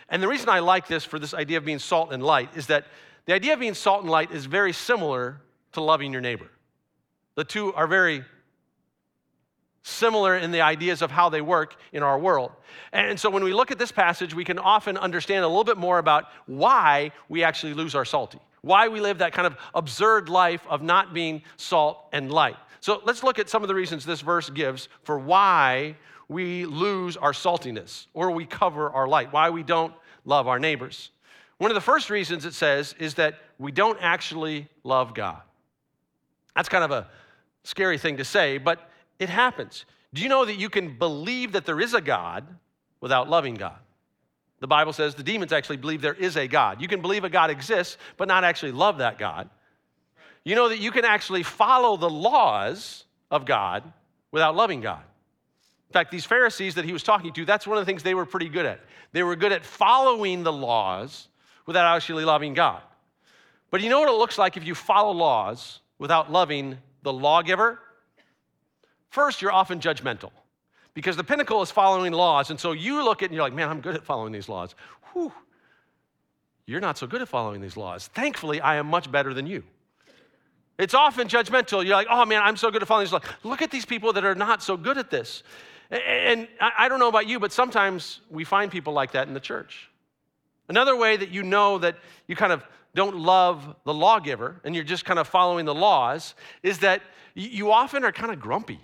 And 0.07 0.24
the 0.24 0.29
reason 0.29 0.48
I 0.48 0.59
like 0.59 0.88
this 0.88 1.03
for 1.03 1.19
this 1.19 1.33
idea 1.33 1.57
of 1.57 1.65
being 1.65 1.77
salt 1.77 2.13
and 2.13 2.24
light 2.24 2.55
is 2.55 2.67
that 2.67 2.86
the 3.25 3.33
idea 3.33 3.53
of 3.53 3.59
being 3.59 3.74
salt 3.74 4.01
and 4.01 4.09
light 4.09 4.31
is 4.31 4.45
very 4.45 4.71
similar 4.71 5.41
to 5.74 5.81
loving 5.81 6.13
your 6.13 6.21
neighbor. 6.21 6.50
The 7.36 7.43
two 7.43 7.74
are 7.74 7.86
very 7.86 8.24
similar 9.83 10.38
in 10.38 10.51
the 10.51 10.62
ideas 10.62 11.01
of 11.01 11.12
how 11.12 11.29
they 11.29 11.41
work 11.41 11.75
in 11.93 12.03
our 12.03 12.19
world. 12.19 12.51
And 12.91 13.19
so 13.19 13.29
when 13.29 13.43
we 13.43 13.53
look 13.53 13.71
at 13.71 13.79
this 13.79 13.91
passage, 13.91 14.33
we 14.33 14.43
can 14.43 14.59
often 14.59 14.98
understand 14.98 15.45
a 15.45 15.48
little 15.48 15.63
bit 15.63 15.77
more 15.77 16.00
about 16.00 16.25
why 16.45 17.12
we 17.29 17.43
actually 17.43 17.74
lose 17.74 17.95
our 17.95 18.05
salty, 18.05 18.39
why 18.62 18.88
we 18.88 19.00
live 19.00 19.19
that 19.19 19.33
kind 19.33 19.48
of 19.48 19.55
absurd 19.74 20.29
life 20.29 20.62
of 20.69 20.81
not 20.81 21.13
being 21.13 21.41
salt 21.57 22.05
and 22.12 22.31
light. 22.31 22.57
So 22.81 23.01
let's 23.05 23.24
look 23.24 23.39
at 23.39 23.50
some 23.50 23.62
of 23.62 23.67
the 23.67 23.75
reasons 23.75 24.05
this 24.05 24.21
verse 24.21 24.50
gives 24.50 24.89
for 25.03 25.19
why 25.19 25.95
we 26.27 26.65
lose 26.65 27.17
our 27.17 27.33
saltiness 27.33 28.07
or 28.13 28.31
we 28.31 28.45
cover 28.45 28.89
our 28.89 29.07
light, 29.07 29.33
why 29.33 29.50
we 29.50 29.63
don't 29.63 29.93
love 30.25 30.48
our 30.48 30.59
neighbors. 30.59 31.12
One 31.57 31.71
of 31.71 31.75
the 31.75 31.81
first 31.81 32.09
reasons 32.09 32.45
it 32.45 32.53
says 32.53 32.95
is 33.00 33.15
that 33.15 33.36
we 33.57 33.71
don't 33.71 33.98
actually 34.01 34.69
love 34.83 35.13
God. 35.13 35.41
That's 36.55 36.69
kind 36.69 36.83
of 36.83 36.91
a 36.91 37.07
scary 37.63 37.98
thing 37.98 38.17
to 38.17 38.25
say, 38.25 38.57
but 38.57 38.89
it 39.19 39.29
happens. 39.29 39.85
Do 40.13 40.21
you 40.21 40.29
know 40.29 40.45
that 40.45 40.55
you 40.55 40.69
can 40.69 40.97
believe 40.97 41.51
that 41.51 41.65
there 41.65 41.79
is 41.79 41.93
a 41.93 42.01
God 42.01 42.47
without 43.01 43.29
loving 43.29 43.55
God? 43.55 43.77
The 44.59 44.67
Bible 44.67 44.93
says 44.93 45.15
the 45.15 45.23
demons 45.23 45.53
actually 45.53 45.77
believe 45.77 46.01
there 46.01 46.13
is 46.13 46.35
a 46.35 46.47
God. 46.47 46.81
You 46.81 46.88
can 46.88 47.01
believe 47.01 47.23
a 47.23 47.29
God 47.29 47.49
exists, 47.49 47.97
but 48.17 48.27
not 48.27 48.43
actually 48.43 48.71
love 48.71 48.97
that 48.97 49.17
God. 49.17 49.49
you 50.43 50.55
know 50.55 50.69
that 50.69 50.79
you 50.79 50.91
can 50.91 51.05
actually 51.05 51.43
follow 51.43 51.97
the 51.97 52.09
laws 52.09 53.03
of 53.29 53.45
God 53.45 53.83
without 54.31 54.55
loving 54.55 54.81
God. 54.81 55.03
In 55.89 55.93
fact, 55.93 56.11
these 56.11 56.25
Pharisees 56.25 56.75
that 56.75 56.85
he 56.85 56.93
was 56.93 57.03
talking 57.03 57.33
to, 57.33 57.45
that's 57.45 57.65
one 57.65 57.77
of 57.77 57.81
the 57.81 57.85
things 57.85 58.03
they 58.03 58.13
were 58.13 58.25
pretty 58.25 58.49
good 58.49 58.65
at. 58.65 58.79
They 59.11 59.23
were 59.23 59.35
good 59.35 59.51
at 59.51 59.65
following 59.65 60.43
the 60.43 60.53
laws 60.53 61.27
without 61.65 61.95
actually 61.95 62.25
loving 62.25 62.53
God. 62.53 62.81
But 63.71 63.81
you 63.81 63.89
know 63.89 63.99
what 63.99 64.09
it 64.09 64.17
looks 64.17 64.38
like 64.38 64.57
if 64.57 64.65
you 64.65 64.75
follow 64.75 65.11
laws 65.11 65.81
without 65.97 66.31
loving 66.31 66.77
the 67.03 67.13
lawgiver? 67.13 67.79
First, 69.09 69.41
you're 69.41 69.51
often 69.51 69.79
judgmental 69.79 70.31
because 70.93 71.15
the 71.17 71.23
pinnacle 71.23 71.61
is 71.61 71.71
following 71.71 72.13
laws. 72.13 72.49
And 72.49 72.59
so 72.59 72.71
you 72.71 73.03
look 73.03 73.21
at 73.21 73.25
it 73.25 73.25
and 73.27 73.35
you're 73.35 73.43
like, 73.43 73.53
man, 73.53 73.69
I'm 73.69 73.81
good 73.81 73.95
at 73.95 74.03
following 74.03 74.31
these 74.31 74.49
laws. 74.49 74.75
Whew. 75.13 75.33
You're 76.65 76.79
not 76.79 76.97
so 76.97 77.07
good 77.07 77.21
at 77.21 77.27
following 77.27 77.61
these 77.61 77.77
laws. 77.77 78.07
Thankfully, 78.07 78.61
I 78.61 78.75
am 78.75 78.87
much 78.87 79.11
better 79.11 79.33
than 79.33 79.47
you. 79.47 79.63
It's 80.77 80.93
often 80.93 81.27
judgmental. 81.27 81.83
You're 81.83 81.95
like, 81.95 82.07
oh 82.09 82.25
man, 82.25 82.41
I'm 82.43 82.55
so 82.55 82.69
good 82.69 82.81
at 82.81 82.87
following 82.87 83.05
these 83.05 83.13
laws. 83.13 83.23
Look 83.43 83.61
at 83.61 83.71
these 83.71 83.85
people 83.85 84.13
that 84.13 84.23
are 84.23 84.35
not 84.35 84.61
so 84.61 84.77
good 84.77 84.97
at 84.97 85.09
this. 85.09 85.43
And 85.91 86.47
I 86.61 86.87
don't 86.87 86.99
know 86.99 87.07
about 87.07 87.27
you, 87.27 87.39
but 87.39 87.51
sometimes 87.51 88.21
we 88.29 88.43
find 88.43 88.71
people 88.71 88.93
like 88.93 89.11
that 89.13 89.27
in 89.27 89.33
the 89.33 89.39
church. 89.39 89.89
Another 90.67 90.95
way 90.95 91.17
that 91.17 91.29
you 91.29 91.41
know 91.41 91.79
that 91.79 91.97
you 92.27 92.35
kind 92.35 92.53
of 92.53 92.63
don't 92.93 93.15
love 93.15 93.75
the 93.85 93.93
lawgiver 93.93 94.61
and 94.63 94.75
you're 94.75 94.83
just 94.83 95.03
kind 95.03 95.17
of 95.17 95.27
following 95.27 95.65
the 95.65 95.73
laws 95.73 96.35
is 96.61 96.79
that 96.79 97.01
you 97.33 97.71
often 97.71 98.03
are 98.03 98.11
kind 98.11 98.31
of 98.31 98.39
grumpy. 98.39 98.79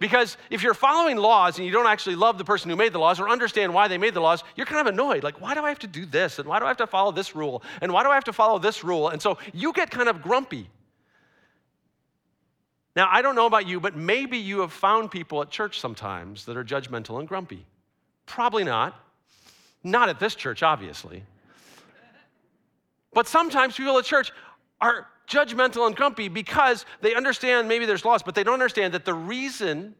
Because 0.00 0.38
if 0.48 0.62
you're 0.62 0.74
following 0.74 1.18
laws 1.18 1.58
and 1.58 1.66
you 1.66 1.72
don't 1.72 1.86
actually 1.86 2.16
love 2.16 2.38
the 2.38 2.44
person 2.44 2.70
who 2.70 2.76
made 2.76 2.94
the 2.94 2.98
laws 2.98 3.20
or 3.20 3.28
understand 3.28 3.72
why 3.72 3.86
they 3.86 3.98
made 3.98 4.14
the 4.14 4.20
laws, 4.20 4.42
you're 4.56 4.64
kind 4.66 4.80
of 4.80 4.92
annoyed. 4.92 5.22
Like, 5.22 5.42
why 5.42 5.54
do 5.54 5.62
I 5.62 5.68
have 5.68 5.78
to 5.80 5.86
do 5.86 6.06
this? 6.06 6.38
And 6.38 6.48
why 6.48 6.58
do 6.58 6.64
I 6.64 6.68
have 6.68 6.78
to 6.78 6.86
follow 6.86 7.12
this 7.12 7.36
rule? 7.36 7.62
And 7.82 7.92
why 7.92 8.02
do 8.02 8.08
I 8.08 8.14
have 8.14 8.24
to 8.24 8.32
follow 8.32 8.58
this 8.58 8.82
rule? 8.82 9.10
And 9.10 9.20
so 9.20 9.36
you 9.52 9.74
get 9.74 9.90
kind 9.90 10.08
of 10.08 10.22
grumpy. 10.22 10.70
Now, 12.96 13.08
I 13.12 13.20
don't 13.20 13.34
know 13.34 13.44
about 13.44 13.68
you, 13.68 13.78
but 13.78 13.94
maybe 13.94 14.38
you 14.38 14.60
have 14.60 14.72
found 14.72 15.10
people 15.10 15.42
at 15.42 15.50
church 15.50 15.78
sometimes 15.78 16.46
that 16.46 16.56
are 16.56 16.64
judgmental 16.64 17.18
and 17.20 17.28
grumpy. 17.28 17.66
Probably 18.24 18.64
not. 18.64 18.98
Not 19.84 20.08
at 20.08 20.18
this 20.18 20.34
church, 20.34 20.62
obviously. 20.62 21.24
But 23.12 23.28
sometimes 23.28 23.76
people 23.76 23.98
at 23.98 24.06
church 24.06 24.32
are 24.80 25.08
judgmental 25.30 25.86
and 25.86 25.96
grumpy 25.96 26.28
because 26.28 26.84
they 27.00 27.14
understand 27.14 27.68
maybe 27.68 27.86
there's 27.86 28.04
loss, 28.04 28.22
but 28.22 28.34
they 28.34 28.42
don't 28.42 28.54
understand 28.54 28.92
that 28.94 29.04
the 29.04 29.14
reason 29.14 29.94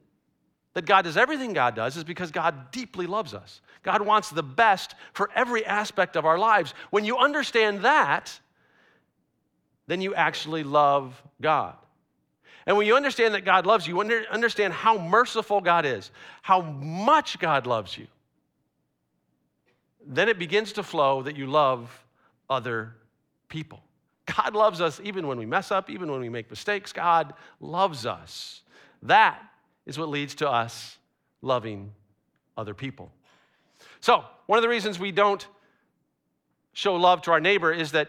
that 0.74 0.84
God 0.84 1.02
does 1.02 1.16
everything 1.16 1.52
God 1.52 1.74
does 1.74 1.96
is 1.96 2.04
because 2.04 2.30
God 2.30 2.70
deeply 2.70 3.06
loves 3.06 3.32
us. 3.32 3.60
God 3.82 4.02
wants 4.02 4.30
the 4.30 4.42
best 4.42 4.94
for 5.12 5.30
every 5.34 5.64
aspect 5.64 6.16
of 6.16 6.26
our 6.26 6.38
lives. 6.38 6.74
When 6.90 7.04
you 7.04 7.16
understand 7.16 7.82
that, 7.82 8.38
then 9.86 10.00
you 10.00 10.14
actually 10.14 10.62
love 10.62 11.20
God. 11.40 11.76
And 12.66 12.76
when 12.76 12.86
you 12.86 12.94
understand 12.94 13.34
that 13.34 13.44
God 13.44 13.66
loves 13.66 13.86
you, 13.86 14.00
you 14.02 14.24
understand 14.30 14.72
how 14.72 14.98
merciful 14.98 15.60
God 15.60 15.86
is, 15.86 16.10
how 16.42 16.60
much 16.60 17.38
God 17.38 17.66
loves 17.66 17.96
you, 17.96 18.06
then 20.06 20.28
it 20.28 20.38
begins 20.38 20.72
to 20.74 20.82
flow 20.82 21.22
that 21.22 21.36
you 21.36 21.46
love 21.46 22.04
other 22.48 22.94
people. 23.48 23.80
God 24.36 24.54
loves 24.54 24.80
us 24.80 25.00
even 25.02 25.26
when 25.26 25.38
we 25.38 25.46
mess 25.46 25.70
up, 25.70 25.90
even 25.90 26.10
when 26.10 26.20
we 26.20 26.28
make 26.28 26.50
mistakes. 26.50 26.92
God 26.92 27.34
loves 27.60 28.06
us. 28.06 28.62
That 29.02 29.40
is 29.86 29.98
what 29.98 30.08
leads 30.08 30.34
to 30.36 30.48
us 30.48 30.98
loving 31.42 31.92
other 32.56 32.74
people. 32.74 33.10
So, 34.00 34.24
one 34.46 34.58
of 34.58 34.62
the 34.62 34.68
reasons 34.68 34.98
we 34.98 35.12
don't 35.12 35.46
show 36.72 36.96
love 36.96 37.22
to 37.22 37.32
our 37.32 37.40
neighbor 37.40 37.72
is 37.72 37.92
that 37.92 38.08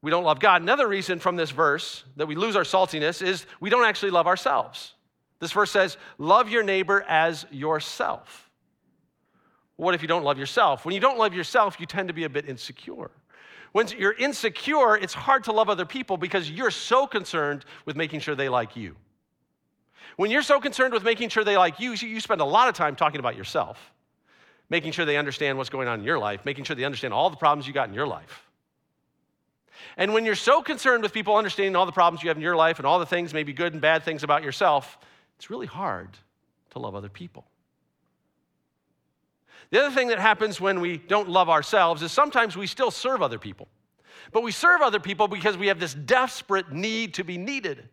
we 0.00 0.10
don't 0.10 0.24
love 0.24 0.40
God. 0.40 0.62
Another 0.62 0.88
reason 0.88 1.18
from 1.18 1.36
this 1.36 1.50
verse 1.50 2.04
that 2.16 2.26
we 2.26 2.34
lose 2.34 2.56
our 2.56 2.64
saltiness 2.64 3.22
is 3.22 3.46
we 3.60 3.70
don't 3.70 3.84
actually 3.84 4.10
love 4.10 4.26
ourselves. 4.26 4.94
This 5.38 5.52
verse 5.52 5.70
says, 5.70 5.96
Love 6.18 6.48
your 6.48 6.62
neighbor 6.62 7.04
as 7.08 7.46
yourself. 7.50 8.50
What 9.76 9.94
if 9.94 10.02
you 10.02 10.08
don't 10.08 10.24
love 10.24 10.38
yourself? 10.38 10.84
When 10.84 10.94
you 10.94 11.00
don't 11.00 11.18
love 11.18 11.34
yourself, 11.34 11.80
you 11.80 11.86
tend 11.86 12.08
to 12.08 12.14
be 12.14 12.24
a 12.24 12.28
bit 12.28 12.48
insecure. 12.48 13.10
When 13.72 13.88
you're 13.88 14.12
insecure, 14.12 14.96
it's 14.96 15.14
hard 15.14 15.44
to 15.44 15.52
love 15.52 15.68
other 15.68 15.86
people 15.86 16.16
because 16.16 16.50
you're 16.50 16.70
so 16.70 17.06
concerned 17.06 17.64
with 17.86 17.96
making 17.96 18.20
sure 18.20 18.34
they 18.34 18.48
like 18.48 18.76
you. 18.76 18.96
When 20.16 20.30
you're 20.30 20.42
so 20.42 20.60
concerned 20.60 20.92
with 20.92 21.04
making 21.04 21.30
sure 21.30 21.42
they 21.42 21.56
like 21.56 21.80
you, 21.80 21.92
you 21.92 22.20
spend 22.20 22.42
a 22.42 22.44
lot 22.44 22.68
of 22.68 22.74
time 22.74 22.96
talking 22.96 23.18
about 23.18 23.34
yourself, 23.34 23.92
making 24.68 24.92
sure 24.92 25.06
they 25.06 25.16
understand 25.16 25.56
what's 25.56 25.70
going 25.70 25.88
on 25.88 26.00
in 26.00 26.04
your 26.04 26.18
life, 26.18 26.44
making 26.44 26.64
sure 26.64 26.76
they 26.76 26.84
understand 26.84 27.14
all 27.14 27.30
the 27.30 27.36
problems 27.36 27.66
you 27.66 27.72
got 27.72 27.88
in 27.88 27.94
your 27.94 28.06
life. 28.06 28.46
And 29.96 30.12
when 30.12 30.26
you're 30.26 30.34
so 30.34 30.62
concerned 30.62 31.02
with 31.02 31.12
people 31.12 31.36
understanding 31.36 31.74
all 31.76 31.86
the 31.86 31.92
problems 31.92 32.22
you 32.22 32.28
have 32.28 32.36
in 32.36 32.42
your 32.42 32.56
life 32.56 32.78
and 32.78 32.86
all 32.86 32.98
the 32.98 33.06
things, 33.06 33.32
maybe 33.32 33.54
good 33.54 33.72
and 33.72 33.80
bad 33.80 34.02
things 34.02 34.22
about 34.22 34.42
yourself, 34.42 34.98
it's 35.36 35.50
really 35.50 35.66
hard 35.66 36.10
to 36.70 36.78
love 36.78 36.94
other 36.94 37.08
people. 37.08 37.46
The 39.72 39.80
other 39.80 39.94
thing 39.94 40.08
that 40.08 40.18
happens 40.18 40.60
when 40.60 40.80
we 40.80 40.98
don't 40.98 41.30
love 41.30 41.48
ourselves 41.48 42.02
is 42.02 42.12
sometimes 42.12 42.58
we 42.58 42.66
still 42.66 42.90
serve 42.90 43.22
other 43.22 43.38
people. 43.38 43.68
But 44.30 44.42
we 44.42 44.52
serve 44.52 44.82
other 44.82 45.00
people 45.00 45.28
because 45.28 45.56
we 45.56 45.68
have 45.68 45.80
this 45.80 45.94
desperate 45.94 46.70
need 46.70 47.14
to 47.14 47.24
be 47.24 47.38
needed. 47.38 47.88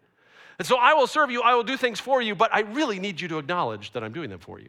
And 0.59 0.67
so 0.67 0.77
I 0.77 0.93
will 0.93 1.07
serve 1.07 1.31
you, 1.31 1.41
I 1.41 1.55
will 1.55 1.63
do 1.63 1.77
things 1.77 1.97
for 1.97 2.21
you, 2.21 2.35
but 2.35 2.53
I 2.53 2.61
really 2.61 2.99
need 2.99 3.21
you 3.21 3.29
to 3.29 3.37
acknowledge 3.37 3.93
that 3.93 4.03
I'm 4.03 4.11
doing 4.11 4.29
them 4.29 4.41
for 4.41 4.59
you. 4.59 4.67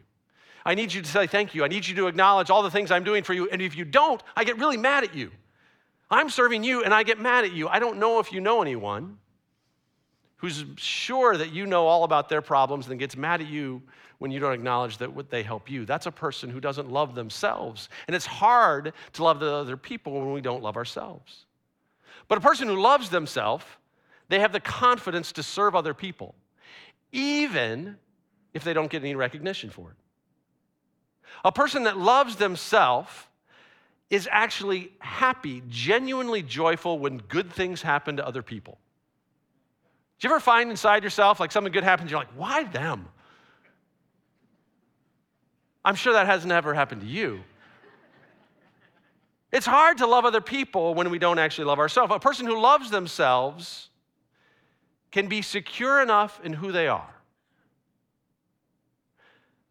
I 0.65 0.73
need 0.73 0.93
you 0.93 1.01
to 1.01 1.07
say 1.07 1.27
thank 1.27 1.53
you. 1.53 1.65
I 1.65 1.67
need 1.67 1.85
you 1.85 1.95
to 1.95 2.07
acknowledge 2.07 2.49
all 2.49 2.63
the 2.63 2.71
things 2.71 2.91
I'm 2.91 3.03
doing 3.03 3.23
for 3.23 3.33
you. 3.33 3.49
And 3.49 3.61
if 3.61 3.75
you 3.75 3.83
don't, 3.83 4.23
I 4.33 4.45
get 4.45 4.57
really 4.57 4.77
mad 4.77 5.03
at 5.03 5.13
you. 5.13 5.31
I'm 6.09 6.29
serving 6.29 6.63
you 6.63 6.85
and 6.85 6.93
I 6.93 7.03
get 7.03 7.19
mad 7.19 7.43
at 7.43 7.51
you. 7.51 7.67
I 7.67 7.79
don't 7.79 7.97
know 7.97 8.19
if 8.19 8.31
you 8.31 8.39
know 8.39 8.61
anyone 8.61 9.17
who's 10.37 10.63
sure 10.77 11.35
that 11.35 11.51
you 11.51 11.65
know 11.65 11.87
all 11.87 12.05
about 12.05 12.29
their 12.29 12.41
problems 12.41 12.87
and 12.87 12.97
gets 12.97 13.17
mad 13.17 13.41
at 13.41 13.47
you 13.47 13.81
when 14.21 14.29
you 14.29 14.39
don't 14.39 14.53
acknowledge 14.53 14.99
that 14.99 15.31
they 15.31 15.41
help 15.41 15.67
you. 15.67 15.83
That's 15.83 16.05
a 16.05 16.11
person 16.11 16.51
who 16.51 16.59
doesn't 16.59 16.91
love 16.91 17.15
themselves. 17.15 17.89
And 18.05 18.15
it's 18.15 18.27
hard 18.27 18.93
to 19.13 19.23
love 19.23 19.39
the 19.39 19.51
other 19.51 19.75
people 19.75 20.13
when 20.13 20.31
we 20.31 20.41
don't 20.41 20.61
love 20.61 20.77
ourselves. 20.77 21.47
But 22.27 22.37
a 22.37 22.41
person 22.41 22.67
who 22.67 22.79
loves 22.79 23.09
themselves, 23.09 23.65
they 24.29 24.37
have 24.37 24.51
the 24.53 24.59
confidence 24.59 25.31
to 25.31 25.41
serve 25.41 25.75
other 25.75 25.95
people, 25.95 26.35
even 27.11 27.97
if 28.53 28.63
they 28.63 28.73
don't 28.73 28.91
get 28.91 29.01
any 29.01 29.15
recognition 29.15 29.71
for 29.71 29.89
it. 29.89 29.97
A 31.43 31.51
person 31.51 31.85
that 31.85 31.97
loves 31.97 32.35
themselves 32.35 33.09
is 34.11 34.29
actually 34.31 34.91
happy, 34.99 35.63
genuinely 35.67 36.43
joyful 36.43 36.99
when 36.99 37.17
good 37.17 37.51
things 37.51 37.81
happen 37.81 38.17
to 38.17 38.27
other 38.27 38.43
people. 38.43 38.77
Do 40.19 40.27
you 40.27 40.31
ever 40.31 40.39
find 40.39 40.69
inside 40.69 41.03
yourself 41.03 41.39
like 41.39 41.51
something 41.51 41.73
good 41.73 41.83
happens, 41.83 42.11
you're 42.11 42.19
like, 42.19 42.37
why 42.37 42.65
them? 42.65 43.07
I'm 45.83 45.95
sure 45.95 46.13
that 46.13 46.27
has 46.27 46.45
never 46.45 46.73
happened 46.73 47.01
to 47.01 47.07
you. 47.07 47.41
It's 49.51 49.65
hard 49.65 49.97
to 49.97 50.07
love 50.07 50.23
other 50.23 50.41
people 50.41 50.93
when 50.93 51.09
we 51.09 51.19
don't 51.19 51.39
actually 51.39 51.65
love 51.65 51.79
ourselves. 51.79 52.13
A 52.13 52.19
person 52.19 52.45
who 52.45 52.59
loves 52.59 52.89
themselves 52.89 53.89
can 55.11 55.27
be 55.27 55.41
secure 55.41 56.01
enough 56.01 56.39
in 56.43 56.53
who 56.53 56.71
they 56.71 56.87
are 56.87 57.13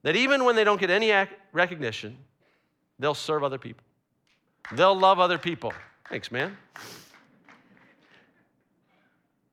that 0.03 0.17
even 0.17 0.45
when 0.45 0.57
they 0.57 0.65
don't 0.65 0.81
get 0.81 0.91
any 0.91 1.13
recognition, 1.53 2.17
they'll 2.99 3.15
serve 3.15 3.45
other 3.45 3.59
people. 3.59 3.85
They'll 4.73 4.99
love 4.99 5.19
other 5.19 5.39
people. 5.39 5.73
Thanks, 6.09 6.33
man. 6.33 6.57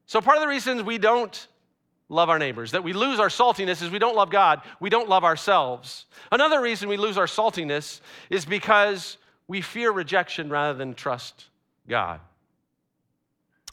So, 0.05 0.21
part 0.21 0.37
of 0.37 0.41
the 0.41 0.47
reasons 0.47 0.83
we 0.83 0.97
don't 0.97 1.47
love 2.09 2.29
our 2.29 2.39
neighbors, 2.39 2.71
that 2.71 2.83
we 2.83 2.93
lose 2.93 3.19
our 3.19 3.27
saltiness 3.27 3.81
is 3.81 3.89
we 3.89 3.99
don't 3.99 4.15
love 4.15 4.29
God, 4.29 4.61
we 4.79 4.89
don't 4.89 5.09
love 5.09 5.23
ourselves. 5.23 6.05
Another 6.31 6.61
reason 6.61 6.87
we 6.87 6.97
lose 6.97 7.17
our 7.17 7.25
saltiness 7.25 8.01
is 8.29 8.45
because 8.45 9.17
we 9.47 9.61
fear 9.61 9.91
rejection 9.91 10.49
rather 10.49 10.77
than 10.77 10.93
trust 10.93 11.45
God. 11.87 12.19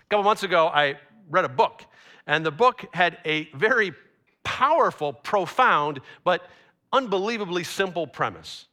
A 0.01 0.05
couple 0.09 0.25
months 0.25 0.43
ago, 0.43 0.67
I 0.67 0.99
read 1.31 1.45
a 1.45 1.49
book, 1.49 1.85
and 2.27 2.45
the 2.45 2.51
book 2.51 2.85
had 2.93 3.19
a 3.25 3.49
very 3.55 3.93
powerful, 4.43 5.13
profound, 5.13 6.01
but 6.23 6.49
unbelievably 6.93 7.65
simple 7.65 8.07
premise. 8.07 8.67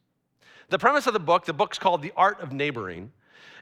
The 0.70 0.80
premise 0.80 1.08
of 1.08 1.14
the 1.14 1.20
book, 1.20 1.46
the 1.46 1.54
book's 1.54 1.78
called 1.78 2.02
The 2.02 2.14
Art 2.16 2.40
of 2.40 2.52
Neighboring. 2.52 3.12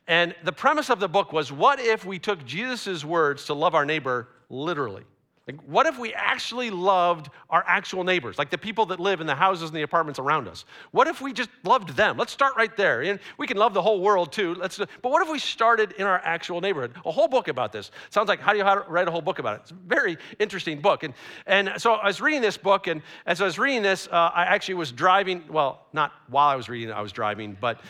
And 0.08 0.36
the 0.44 0.52
premise 0.52 0.90
of 0.90 1.00
the 1.00 1.08
book 1.08 1.34
was 1.34 1.52
what 1.52 1.80
if 1.80 2.06
we 2.06 2.20
took 2.20 2.46
Jesus' 2.46 3.06
words 3.06 3.46
to 3.46 3.54
love 3.54 3.76
our 3.76 3.86
neighbor 3.86 4.30
literally? 4.50 5.04
Like, 5.50 5.62
what 5.64 5.88
if 5.88 5.98
we 5.98 6.14
actually 6.14 6.70
loved 6.70 7.32
our 7.50 7.64
actual 7.66 8.04
neighbors, 8.04 8.38
like 8.38 8.52
the 8.52 8.58
people 8.58 8.86
that 8.88 9.00
live 9.00 9.20
in 9.20 9.26
the 9.26 9.34
houses 9.34 9.72
and 9.72 9.76
the 9.76 9.82
apartments 9.82 10.20
around 10.20 10.48
us? 10.48 10.64
What 10.92 11.08
if 11.08 11.22
we 11.22 11.34
just 11.34 11.50
loved 11.64 11.96
them? 11.96 12.18
Let's 12.18 12.32
start 12.32 12.54
right 12.56 12.78
there. 12.78 13.02
And 13.02 13.20
we 13.40 13.48
can 13.48 13.58
love 13.58 13.74
the 13.74 13.82
whole 13.82 14.00
world 14.00 14.32
too. 14.32 14.54
Let's, 14.54 14.78
but 14.78 15.12
what 15.12 15.24
if 15.24 15.32
we 15.32 15.40
started 15.40 15.94
in 15.94 16.06
our 16.06 16.22
actual 16.24 16.62
neighborhood? 16.62 16.94
A 17.04 17.12
whole 17.12 17.28
book 17.28 17.48
about 17.48 17.72
this. 17.72 17.90
Sounds 18.12 18.28
like 18.28 18.40
how 18.40 18.52
do 18.52 18.60
you 18.60 18.64
write 18.64 19.08
a 19.08 19.12
whole 19.12 19.24
book 19.24 19.40
about 19.40 19.56
it? 19.56 19.62
It's 19.64 19.72
a 19.72 19.78
very 19.88 20.20
interesting 20.38 20.82
book. 20.82 21.02
And, 21.02 21.16
and 21.48 21.74
so 21.78 21.94
I 21.94 22.06
was 22.06 22.22
reading 22.22 22.42
this 22.42 22.58
book, 22.58 22.86
and 22.86 23.02
as 23.26 23.42
I 23.42 23.46
was 23.46 23.58
reading 23.58 23.82
this, 23.82 24.08
uh, 24.12 24.30
I 24.32 24.44
actually 24.44 24.76
was 24.76 24.92
driving, 24.92 25.46
well, 25.50 25.88
not 25.94 26.12
while 26.28 26.50
I 26.50 26.58
was 26.58 26.70
reading 26.70 26.92
I 26.92 27.02
was 27.02 27.12
driving, 27.12 27.58
but 27.60 27.82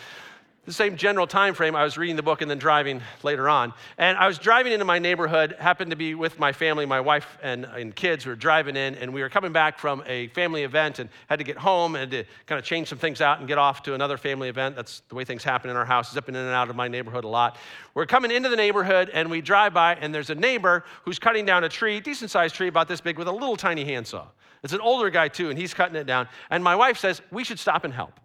the 0.70 0.74
same 0.74 0.96
general 0.98 1.26
time 1.26 1.56
frame, 1.56 1.76
I 1.76 1.84
was 1.84 1.98
reading 1.98 2.16
the 2.16 2.22
book 2.22 2.44
and 2.44 2.52
then 2.52 2.60
driving 2.60 3.02
later 3.24 3.50
on. 3.50 3.74
And 3.98 4.16
I 4.20 4.28
was 4.28 4.38
driving 4.38 4.72
into 4.72 4.86
my 4.86 5.00
neighborhood, 5.00 5.56
happened 5.58 5.90
to 5.90 5.98
be 5.98 6.14
with 6.14 6.38
my 6.38 6.52
family, 6.52 6.86
my 6.86 7.00
wife 7.00 7.40
and, 7.42 7.66
and 7.66 7.96
kids 7.96 8.28
were 8.28 8.36
driving 8.36 8.76
in, 8.76 8.94
and 8.94 9.12
we 9.12 9.24
were 9.24 9.30
coming 9.30 9.52
back 9.52 9.80
from 9.80 10.04
a 10.06 10.28
family 10.28 10.62
event 10.62 11.00
and 11.00 11.10
had 11.28 11.40
to 11.40 11.44
get 11.44 11.58
home 11.58 11.96
and 11.96 12.12
to 12.12 12.24
kind 12.46 12.60
of 12.60 12.66
change 12.66 12.88
some 12.88 13.00
things 13.00 13.20
out 13.20 13.40
and 13.40 13.48
get 13.48 13.58
off 13.58 13.82
to 13.82 13.96
another 13.96 14.16
family 14.16 14.48
event. 14.48 14.76
That's 14.76 15.02
the 15.10 15.16
way 15.16 15.26
things 15.26 15.44
happen 15.44 15.72
in 15.72 15.76
our 15.76 15.86
house, 15.86 16.14
zipping 16.14 16.36
in 16.36 16.42
and 16.42 16.54
out 16.54 16.70
of 16.70 16.76
my 16.76 16.88
neighborhood 16.88 17.24
a 17.24 17.28
lot. 17.28 17.58
We're 17.96 18.06
coming 18.06 18.30
into 18.30 18.50
the 18.50 18.56
neighborhood 18.56 19.10
and 19.12 19.32
we 19.32 19.42
drive 19.42 19.74
by, 19.74 19.96
and 19.96 20.14
there's 20.14 20.30
a 20.30 20.36
neighbor 20.36 20.86
who's 21.04 21.18
cutting 21.18 21.48
down 21.48 21.64
a 21.64 21.70
tree, 21.70 22.00
decent 22.00 22.30
sized 22.30 22.54
tree 22.54 22.68
about 22.68 22.88
this 22.88 23.02
big, 23.02 23.18
with 23.18 23.28
a 23.28 23.32
little 23.32 23.58
tiny 23.58 23.86
handsaw. 23.86 24.28
It's 24.64 24.74
an 24.74 24.82
older 24.82 25.10
guy 25.10 25.30
too, 25.30 25.50
and 25.50 25.58
he's 25.58 25.74
cutting 25.74 25.96
it 25.96 26.06
down. 26.06 26.28
And 26.52 26.64
my 26.64 26.76
wife 26.76 27.00
says, 27.00 27.24
We 27.32 27.44
should 27.44 27.58
stop 27.58 27.86
and 27.86 27.94
help. 27.94 28.20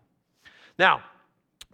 Now, 0.79 1.03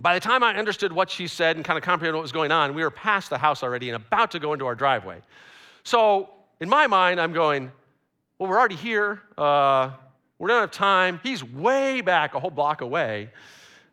by 0.01 0.15
the 0.15 0.21
time 0.21 0.43
I 0.43 0.55
understood 0.57 0.93
what 0.93 1.11
she 1.11 1.27
said 1.27 1.57
and 1.57 1.65
kind 1.65 1.77
of 1.77 1.85
comprehended 1.85 2.15
what 2.15 2.23
was 2.23 2.33
going 2.33 2.51
on, 2.51 2.75
we 2.75 2.83
were 2.83 2.91
past 2.91 3.29
the 3.31 3.39
house 3.39 3.63
already 3.63 3.91
and 3.91 3.97
about 3.97 4.31
to 4.31 4.39
go 4.39 4.53
into 4.53 4.67
our 4.67 4.75
driveway. 4.75 5.21
So, 5.85 6.31
in 6.61 6.69
my 6.69 6.87
mind, 6.87 7.21
I'm 7.21 7.33
going, 7.33 7.71
well, 8.39 8.49
we're 8.49 8.59
already 8.59 8.77
here. 8.77 9.23
Uh, 9.37 9.91
we 10.39 10.49
don't 10.49 10.61
have 10.61 10.71
time. 10.71 11.21
He's 11.23 11.45
way 11.45 12.01
back 12.01 12.35
a 12.35 12.41
whole 12.41 12.51
block 12.51 12.81
away. 12.81 13.31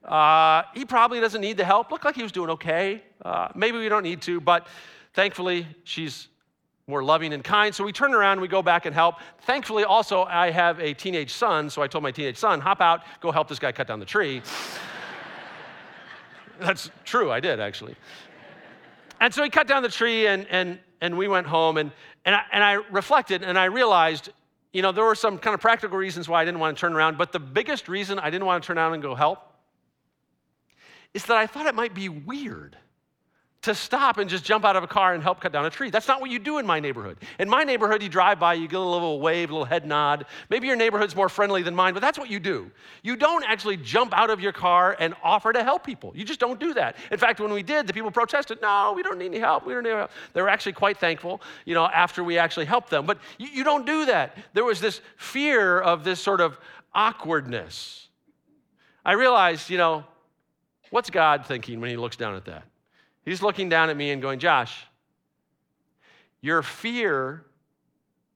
Uh, 0.03 0.63
he 0.73 0.85
probably 0.85 1.19
doesn't 1.19 1.41
need 1.41 1.57
the 1.57 1.65
help. 1.65 1.91
Looked 1.91 2.05
like 2.05 2.15
he 2.15 2.23
was 2.23 2.31
doing 2.31 2.49
okay. 2.51 3.03
Uh, 3.23 3.49
maybe 3.55 3.77
we 3.77 3.89
don't 3.89 4.03
need 4.03 4.21
to, 4.21 4.39
but 4.39 4.67
thankfully, 5.13 5.67
she's 5.83 6.29
more 6.87 7.03
loving 7.03 7.33
and 7.33 7.43
kind. 7.43 7.75
So 7.75 7.83
we 7.83 7.91
turn 7.91 8.13
around 8.13 8.33
and 8.33 8.41
we 8.41 8.47
go 8.47 8.61
back 8.61 8.85
and 8.85 8.95
help. 8.95 9.15
Thankfully, 9.41 9.83
also, 9.83 10.23
I 10.23 10.51
have 10.51 10.79
a 10.79 10.93
teenage 10.93 11.33
son, 11.33 11.69
so 11.69 11.81
I 11.81 11.87
told 11.87 12.03
my 12.03 12.11
teenage 12.11 12.37
son, 12.37 12.61
hop 12.61 12.79
out, 12.79 13.01
go 13.19 13.29
help 13.29 13.49
this 13.49 13.59
guy 13.59 13.73
cut 13.73 13.87
down 13.87 13.99
the 13.99 14.05
tree. 14.05 14.41
That's 16.61 16.89
true, 17.05 17.31
I 17.31 17.39
did 17.39 17.59
actually. 17.59 17.95
And 19.19 19.33
so 19.33 19.43
he 19.43 19.49
cut 19.49 19.67
down 19.67 19.83
the 19.83 19.89
tree 19.89 20.27
and, 20.27 20.45
and, 20.49 20.79
and 21.01 21.17
we 21.17 21.27
went 21.27 21.47
home 21.47 21.77
and, 21.77 21.91
and, 22.25 22.35
I, 22.35 22.41
and 22.51 22.63
I 22.63 22.73
reflected 22.91 23.43
and 23.43 23.57
I 23.57 23.65
realized, 23.65 24.29
you 24.73 24.81
know, 24.81 24.91
there 24.91 25.03
were 25.03 25.15
some 25.15 25.37
kind 25.37 25.53
of 25.53 25.59
practical 25.59 25.97
reasons 25.97 26.29
why 26.29 26.41
I 26.41 26.45
didn't 26.45 26.59
want 26.59 26.77
to 26.77 26.81
turn 26.81 26.93
around, 26.93 27.17
but 27.17 27.31
the 27.31 27.39
biggest 27.39 27.87
reason 27.87 28.19
I 28.19 28.29
didn't 28.29 28.45
want 28.45 28.63
to 28.63 28.67
turn 28.67 28.77
around 28.77 28.93
and 28.93 29.01
go 29.01 29.15
help 29.15 29.39
is 31.13 31.25
that 31.25 31.37
I 31.37 31.47
thought 31.47 31.65
it 31.65 31.75
might 31.75 31.93
be 31.93 32.09
weird 32.09 32.77
to 33.63 33.73
stop 33.73 34.17
and 34.17 34.29
just 34.29 34.45
jump 34.45 34.63
out 34.63 34.75
of 34.75 34.83
a 34.83 34.87
car 34.87 35.13
and 35.13 35.21
help 35.21 35.41
cut 35.41 35.51
down 35.51 35.65
a 35.65 35.69
tree. 35.69 35.89
That's 35.89 36.07
not 36.07 36.21
what 36.21 36.29
you 36.29 36.39
do 36.39 36.59
in 36.59 36.65
my 36.65 36.79
neighborhood. 36.79 37.17
In 37.39 37.49
my 37.49 37.63
neighborhood, 37.63 38.03
you 38.03 38.07
drive 38.07 38.39
by, 38.39 38.53
you 38.53 38.67
get 38.67 38.79
a 38.79 38.83
little 38.83 39.19
wave, 39.19 39.49
a 39.49 39.53
little 39.53 39.65
head 39.65 39.85
nod. 39.85 40.25
Maybe 40.49 40.67
your 40.67 40.75
neighborhood's 40.75 41.15
more 41.15 41.27
friendly 41.27 41.63
than 41.63 41.75
mine, 41.75 41.93
but 41.93 42.01
that's 42.01 42.19
what 42.19 42.29
you 42.29 42.39
do. 42.39 42.71
You 43.01 43.15
don't 43.15 43.43
actually 43.43 43.77
jump 43.77 44.13
out 44.15 44.29
of 44.29 44.39
your 44.39 44.51
car 44.51 44.95
and 44.99 45.15
offer 45.23 45.51
to 45.51 45.63
help 45.63 45.83
people. 45.83 46.13
You 46.15 46.23
just 46.23 46.39
don't 46.39 46.59
do 46.59 46.73
that. 46.75 46.97
In 47.11 47.17
fact, 47.17 47.39
when 47.39 47.51
we 47.51 47.63
did, 47.63 47.87
the 47.87 47.93
people 47.93 48.11
protested, 48.11 48.61
no, 48.61 48.93
we 48.95 49.03
don't 49.03 49.17
need 49.17 49.27
any 49.27 49.39
help. 49.39 49.65
We 49.65 49.73
don't 49.73 49.83
need 49.83 49.89
help. 49.89 50.11
They 50.33 50.41
were 50.41 50.49
actually 50.49 50.73
quite 50.73 50.97
thankful, 50.97 51.41
you 51.65 51.73
know, 51.73 51.85
after 51.85 52.23
we 52.23 52.37
actually 52.37 52.65
helped 52.65 52.89
them. 52.89 53.05
But 53.05 53.17
you, 53.37 53.47
you 53.47 53.63
don't 53.63 53.85
do 53.85 54.05
that. 54.05 54.37
There 54.53 54.65
was 54.65 54.79
this 54.79 55.01
fear 55.17 55.79
of 55.79 56.03
this 56.03 56.19
sort 56.19 56.41
of 56.41 56.57
awkwardness. 56.93 58.07
I 59.03 59.13
realized, 59.13 59.69
you 59.69 59.77
know, 59.77 60.05
what's 60.89 61.09
God 61.09 61.45
thinking 61.45 61.81
when 61.81 61.89
he 61.89 61.97
looks 61.97 62.15
down 62.15 62.35
at 62.35 62.45
that? 62.45 62.63
He's 63.27 63.41
looking 63.41 63.67
down 63.67 63.89
at 63.89 63.97
me 63.97 64.11
and 64.11 64.21
going, 64.21 64.39
Josh, 64.39 64.87
your 66.39 66.63
fear 66.63 67.43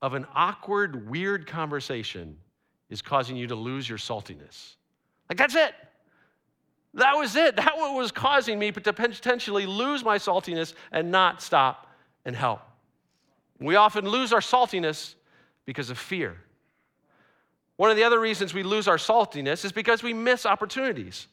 of 0.01 0.15
an 0.15 0.27
awkward, 0.35 1.09
weird 1.09 1.47
conversation 1.47 2.35
is 2.89 3.01
causing 3.01 3.37
you 3.37 3.47
to 3.47 3.55
lose 3.55 3.87
your 3.87 3.97
saltiness. 3.97 4.75
Like, 5.29 5.37
that's 5.37 5.55
it. 5.55 5.73
That 6.95 7.15
was 7.15 7.37
it. 7.37 7.55
That 7.55 7.77
was 7.77 8.11
causing 8.11 8.59
me 8.59 8.73
to 8.73 8.91
potentially 8.91 9.65
lose 9.65 10.03
my 10.03 10.17
saltiness 10.17 10.73
and 10.91 11.09
not 11.09 11.41
stop 11.41 11.87
and 12.25 12.35
help. 12.35 12.59
We 13.61 13.77
often 13.77 14.05
lose 14.05 14.33
our 14.33 14.41
saltiness 14.41 15.15
because 15.63 15.89
of 15.89 15.97
fear. 15.97 16.35
One 17.77 17.91
of 17.91 17.95
the 17.95 18.03
other 18.03 18.19
reasons 18.19 18.53
we 18.53 18.63
lose 18.63 18.89
our 18.89 18.97
saltiness 18.97 19.63
is 19.63 19.71
because 19.71 20.03
we 20.03 20.11
miss 20.11 20.45
opportunities. 20.45 21.27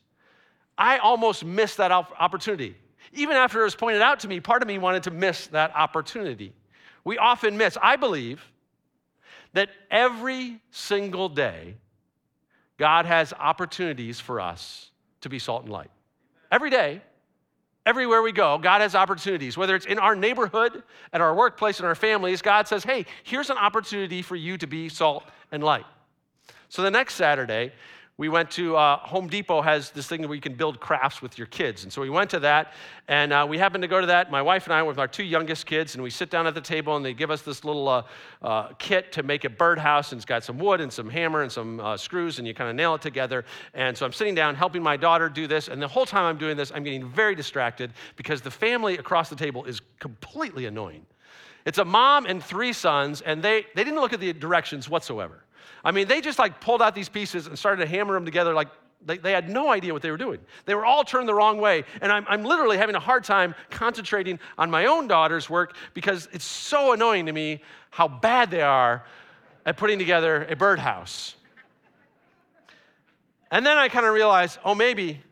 I 0.79 0.99
almost 0.99 1.45
missed 1.45 1.79
that 1.79 1.91
opportunity. 1.91 2.77
Even 3.13 3.37
after 3.37 3.61
it 3.61 3.65
was 3.65 3.75
pointed 3.75 4.03
out 4.03 4.21
to 4.21 4.29
me, 4.29 4.41
part 4.41 4.63
of 4.63 4.69
me 4.69 4.79
wanted 4.79 5.03
to 5.05 5.11
miss 5.11 5.47
that 5.49 5.75
opportunity. 5.75 6.53
We 7.05 7.19
often 7.19 7.57
miss. 7.57 7.77
I 7.81 7.97
believe 7.97 8.43
that 9.55 9.71
every 9.91 10.61
single 10.71 11.29
day, 11.29 11.77
God 12.77 13.07
has 13.07 13.33
opportunities 13.33 14.21
for 14.21 14.41
us 14.41 14.91
to 15.23 15.29
be 15.29 15.39
salt 15.39 15.65
and 15.65 15.73
light. 15.73 15.91
Every 16.53 16.71
day, 16.71 17.03
everywhere 17.87 18.23
we 18.23 18.33
go, 18.33 18.59
God 18.59 18.83
has 18.83 18.95
opportunities. 18.95 19.57
Whether 19.57 19.75
it's 19.75 19.87
in 19.87 19.99
our 19.99 20.15
neighborhood, 20.15 20.83
at 21.13 21.21
our 21.21 21.35
workplace, 21.35 21.81
in 21.81 21.87
our 21.87 21.95
families, 21.95 22.43
God 22.43 22.69
says, 22.69 22.85
hey, 22.85 23.07
here's 23.25 23.51
an 23.51 23.57
opportunity 23.57 24.23
for 24.23 24.37
you 24.37 24.59
to 24.59 24.67
be 24.67 24.89
salt 24.89 25.25
and 25.51 25.65
light. 25.65 25.87
So 26.69 26.83
the 26.83 26.91
next 26.91 27.15
Saturday, 27.15 27.73
we 28.19 28.29
went 28.29 28.51
to 28.51 28.77
uh, 28.77 28.97
Home 28.97 29.29
Depot 29.29 29.63
has 29.63 29.93
this 29.93 30.09
thing 30.09 30.23
where 30.23 30.35
you 30.35 30.41
can 30.41 30.55
build 30.55 30.81
crafts 30.81 31.23
with 31.23 31.39
your 31.39 31.47
kids. 31.47 31.85
And 31.85 31.93
so 31.93 32.03
we 32.03 32.11
went 32.11 32.29
to 32.31 32.41
that, 32.41 32.73
and 33.07 33.33
uh, 33.33 33.47
we 33.49 33.59
happened 33.59 33.83
to 33.83 33.89
go 33.89 34.01
to 34.01 34.09
that. 34.09 34.29
My 34.29 34.43
wife 34.43 34.65
and 34.65 34.75
I 34.75 34.83
were 34.83 34.89
with 34.89 34.99
our 34.99 35.07
two 35.07 35.23
youngest 35.23 35.67
kids, 35.67 35.95
and 35.95 36.03
we 36.03 36.11
sit 36.11 36.29
down 36.29 36.45
at 36.49 36.55
the 36.55 36.61
table, 36.61 36.97
and 36.97 37.05
they 37.05 37.15
give 37.15 37.31
us 37.31 37.43
this 37.43 37.65
little 37.65 37.89
uh, 37.89 38.03
uh 38.43 38.73
kit 38.79 39.13
to 39.13 39.23
make 39.23 39.45
a 39.45 39.49
birdhouse, 39.49 40.11
and 40.11 40.19
it's 40.19 40.27
got 40.27 40.43
some 40.43 40.59
wood 40.59 40.81
and 40.81 40.93
some 40.93 41.09
hammer 41.09 41.43
and 41.43 41.53
some 41.53 41.79
uh, 41.79 41.97
screws, 41.97 42.41
and 42.41 42.49
you 42.49 42.55
kind 42.55 42.69
of 42.69 42.75
nail 42.75 42.97
it 42.97 43.03
together. 43.03 43.45
And 43.73 43.97
so 43.97 44.05
I'm 44.05 44.13
sitting 44.13 44.35
down 44.35 44.57
helping 44.57 44.83
my 44.83 44.97
daughter 44.97 45.29
do 45.29 45.47
this, 45.47 45.69
and 45.69 45.81
the 45.81 45.87
whole 45.87 46.07
time 46.07 46.25
I'm 46.25 46.39
doing 46.39 46.57
this, 46.57 46.73
I'm 46.75 46.83
getting 46.83 47.09
very 47.09 47.37
distracted 47.37 47.93
because 48.17 48.43
the 48.43 48.51
family 48.51 48.99
across 48.99 49.31
the 49.31 49.37
table 49.37 49.65
is 49.65 49.81
completely 50.01 50.67
annoying. 50.67 51.07
It's 51.65 51.79
a 51.79 51.85
mom 51.85 52.27
and 52.27 52.43
three 52.43 52.73
sons, 52.73 53.21
and 53.21 53.45
they, 53.45 53.67
they 53.77 53.85
didn't 53.85 54.01
look 54.01 54.13
at 54.13 54.21
the 54.21 54.33
directions 54.33 54.89
whatsoever. 54.89 55.45
I 55.85 55.91
mean, 55.91 56.09
they 56.09 56.21
just 56.21 56.39
like 56.39 56.61
pulled 56.61 56.83
out 56.83 56.95
these 56.95 57.09
pieces 57.09 57.47
and 57.47 57.59
started 57.59 57.83
to 57.83 57.89
hammer 57.89 58.15
them 58.15 58.25
together 58.25 58.55
like 58.55 58.69
they, 59.05 59.17
they, 59.17 59.33
had 59.33 59.49
no 59.49 59.71
idea 59.71 59.93
what 59.93 60.03
they 60.03 60.11
were 60.11 60.17
doing. 60.17 60.41
They 60.65 60.75
were 60.75 60.85
all 60.85 61.05
turned 61.05 61.29
the 61.29 61.35
wrong 61.35 61.59
way. 61.59 61.85
And 62.01 62.11
I'm, 62.11 62.27
I'm 62.29 62.43
literally 62.45 62.77
having 62.77 62.97
a 62.97 63.01
hard 63.01 63.23
time 63.23 63.55
concentrating 63.71 64.41
on 64.59 64.71
my 64.71 64.87
own 64.87 65.07
daughter's 65.07 65.49
work 65.49 65.77
because 65.95 66.29
it's 66.33 66.45
so 66.45 66.93
annoying 66.93 67.27
to 67.27 67.33
me 67.33 67.63
how 67.91 68.09
bad 68.09 68.51
they 68.51 68.63
are 68.63 69.05
at 69.65 69.77
putting 69.77 69.99
together 69.99 70.47
a 70.51 70.57
birdhouse. 70.57 71.37
And 73.51 73.65
then 73.65 73.79
I 73.79 73.89
kind 73.89 74.05
of 74.05 74.15
realized, 74.15 74.59
oh, 74.65 74.75
maybe, 74.75 75.23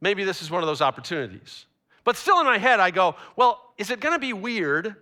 maybe 0.00 0.24
this 0.24 0.42
is 0.42 0.50
one 0.50 0.62
of 0.62 0.66
those 0.66 0.82
opportunities. 0.82 1.66
But 2.04 2.16
still 2.16 2.40
in 2.40 2.46
my 2.46 2.58
head, 2.58 2.80
I 2.80 2.90
go, 2.90 3.16
well, 3.36 3.72
is 3.78 3.90
it 3.90 4.00
going 4.00 4.14
to 4.14 4.18
be 4.18 4.32
weird 4.32 4.96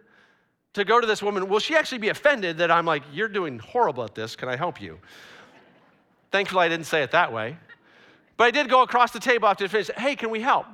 to 0.77 0.85
go 0.85 1.01
to 1.01 1.07
this 1.07 1.23
woman, 1.23 1.49
will 1.49 1.59
she 1.59 1.75
actually 1.75 1.99
be 1.99 2.11
offended 2.11 2.59
that 2.59 2.71
I'm 2.71 2.85
like, 2.85 3.03
you're 3.13 3.29
doing 3.29 3.59
horrible 3.59 4.05
at 4.05 4.15
this, 4.15 4.37
can 4.37 4.49
I 4.49 4.57
help 4.57 4.81
you? 4.81 4.99
Thankfully, 6.31 6.67
I 6.67 6.69
didn't 6.69 6.87
say 6.87 7.03
it 7.03 7.13
that 7.13 7.33
way. 7.33 7.57
But 8.37 8.45
I 8.45 8.51
did 8.51 8.69
go 8.69 8.83
across 8.83 9.11
the 9.11 9.19
table 9.19 9.49
after 9.49 9.65
the 9.65 9.71
finish, 9.71 9.91
hey, 9.97 10.15
can 10.17 10.29
we 10.29 10.41
help? 10.41 10.67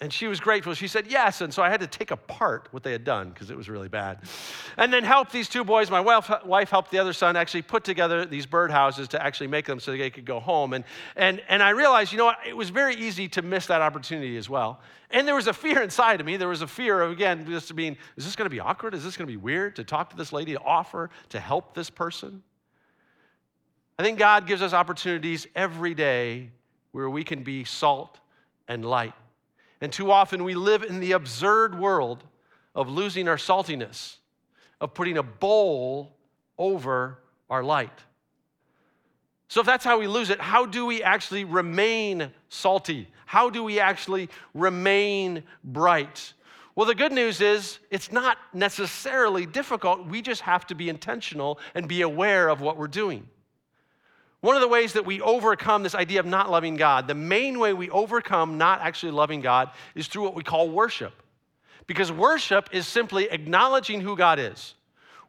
And 0.00 0.12
she 0.12 0.28
was 0.28 0.38
grateful. 0.38 0.74
She 0.74 0.86
said 0.86 1.08
yes. 1.08 1.40
And 1.40 1.52
so 1.52 1.60
I 1.60 1.70
had 1.70 1.80
to 1.80 1.86
take 1.88 2.12
apart 2.12 2.68
what 2.70 2.84
they 2.84 2.92
had 2.92 3.02
done 3.02 3.30
because 3.30 3.50
it 3.50 3.56
was 3.56 3.68
really 3.68 3.88
bad. 3.88 4.20
And 4.76 4.92
then 4.92 5.02
help 5.02 5.32
these 5.32 5.48
two 5.48 5.64
boys. 5.64 5.90
My 5.90 6.00
wife 6.00 6.70
helped 6.70 6.92
the 6.92 7.00
other 7.00 7.12
son 7.12 7.34
actually 7.34 7.62
put 7.62 7.82
together 7.82 8.24
these 8.24 8.46
birdhouses 8.46 9.08
to 9.08 9.22
actually 9.22 9.48
make 9.48 9.66
them 9.66 9.80
so 9.80 9.90
they 9.90 10.10
could 10.10 10.24
go 10.24 10.38
home. 10.38 10.72
And, 10.72 10.84
and, 11.16 11.42
and 11.48 11.64
I 11.64 11.70
realized, 11.70 12.12
you 12.12 12.18
know 12.18 12.26
what? 12.26 12.38
It 12.46 12.56
was 12.56 12.70
very 12.70 12.94
easy 12.94 13.26
to 13.30 13.42
miss 13.42 13.66
that 13.66 13.82
opportunity 13.82 14.36
as 14.36 14.48
well. 14.48 14.80
And 15.10 15.26
there 15.26 15.34
was 15.34 15.48
a 15.48 15.52
fear 15.52 15.82
inside 15.82 16.20
of 16.20 16.26
me. 16.26 16.36
There 16.36 16.46
was 16.46 16.62
a 16.62 16.68
fear 16.68 17.00
of, 17.00 17.10
again, 17.10 17.44
just 17.46 17.74
being, 17.74 17.96
is 18.16 18.24
this 18.24 18.36
going 18.36 18.46
to 18.46 18.54
be 18.54 18.60
awkward? 18.60 18.94
Is 18.94 19.02
this 19.02 19.16
going 19.16 19.26
to 19.26 19.32
be 19.32 19.36
weird 19.36 19.74
to 19.76 19.84
talk 19.84 20.10
to 20.10 20.16
this 20.16 20.32
lady, 20.32 20.52
to 20.52 20.60
offer 20.60 21.10
to 21.30 21.40
help 21.40 21.74
this 21.74 21.90
person? 21.90 22.44
I 23.98 24.04
think 24.04 24.20
God 24.20 24.46
gives 24.46 24.62
us 24.62 24.72
opportunities 24.72 25.48
every 25.56 25.92
day 25.92 26.50
where 26.92 27.10
we 27.10 27.24
can 27.24 27.42
be 27.42 27.64
salt 27.64 28.20
and 28.68 28.84
light. 28.84 29.14
And 29.80 29.92
too 29.92 30.10
often 30.10 30.44
we 30.44 30.54
live 30.54 30.82
in 30.82 31.00
the 31.00 31.12
absurd 31.12 31.78
world 31.78 32.24
of 32.74 32.88
losing 32.88 33.28
our 33.28 33.36
saltiness, 33.36 34.16
of 34.80 34.94
putting 34.94 35.18
a 35.18 35.22
bowl 35.22 36.16
over 36.58 37.18
our 37.48 37.62
light. 37.62 38.04
So, 39.48 39.60
if 39.60 39.66
that's 39.66 39.84
how 39.84 39.98
we 39.98 40.06
lose 40.06 40.28
it, 40.28 40.40
how 40.40 40.66
do 40.66 40.84
we 40.84 41.02
actually 41.02 41.44
remain 41.44 42.30
salty? 42.50 43.08
How 43.24 43.48
do 43.48 43.64
we 43.64 43.80
actually 43.80 44.28
remain 44.52 45.42
bright? 45.64 46.34
Well, 46.74 46.86
the 46.86 46.94
good 46.94 47.12
news 47.12 47.40
is 47.40 47.78
it's 47.90 48.12
not 48.12 48.36
necessarily 48.52 49.46
difficult. 49.46 50.06
We 50.06 50.22
just 50.22 50.42
have 50.42 50.66
to 50.66 50.74
be 50.74 50.88
intentional 50.88 51.58
and 51.74 51.88
be 51.88 52.02
aware 52.02 52.48
of 52.48 52.60
what 52.60 52.76
we're 52.76 52.88
doing. 52.88 53.26
One 54.40 54.54
of 54.54 54.62
the 54.62 54.68
ways 54.68 54.92
that 54.92 55.04
we 55.04 55.20
overcome 55.20 55.82
this 55.82 55.96
idea 55.96 56.20
of 56.20 56.26
not 56.26 56.50
loving 56.50 56.76
God, 56.76 57.08
the 57.08 57.14
main 57.14 57.58
way 57.58 57.72
we 57.72 57.90
overcome 57.90 58.56
not 58.56 58.80
actually 58.80 59.12
loving 59.12 59.40
God 59.40 59.70
is 59.94 60.06
through 60.06 60.22
what 60.22 60.34
we 60.34 60.44
call 60.44 60.70
worship. 60.70 61.12
Because 61.88 62.12
worship 62.12 62.68
is 62.70 62.86
simply 62.86 63.28
acknowledging 63.30 64.00
who 64.00 64.16
God 64.16 64.38
is. 64.38 64.74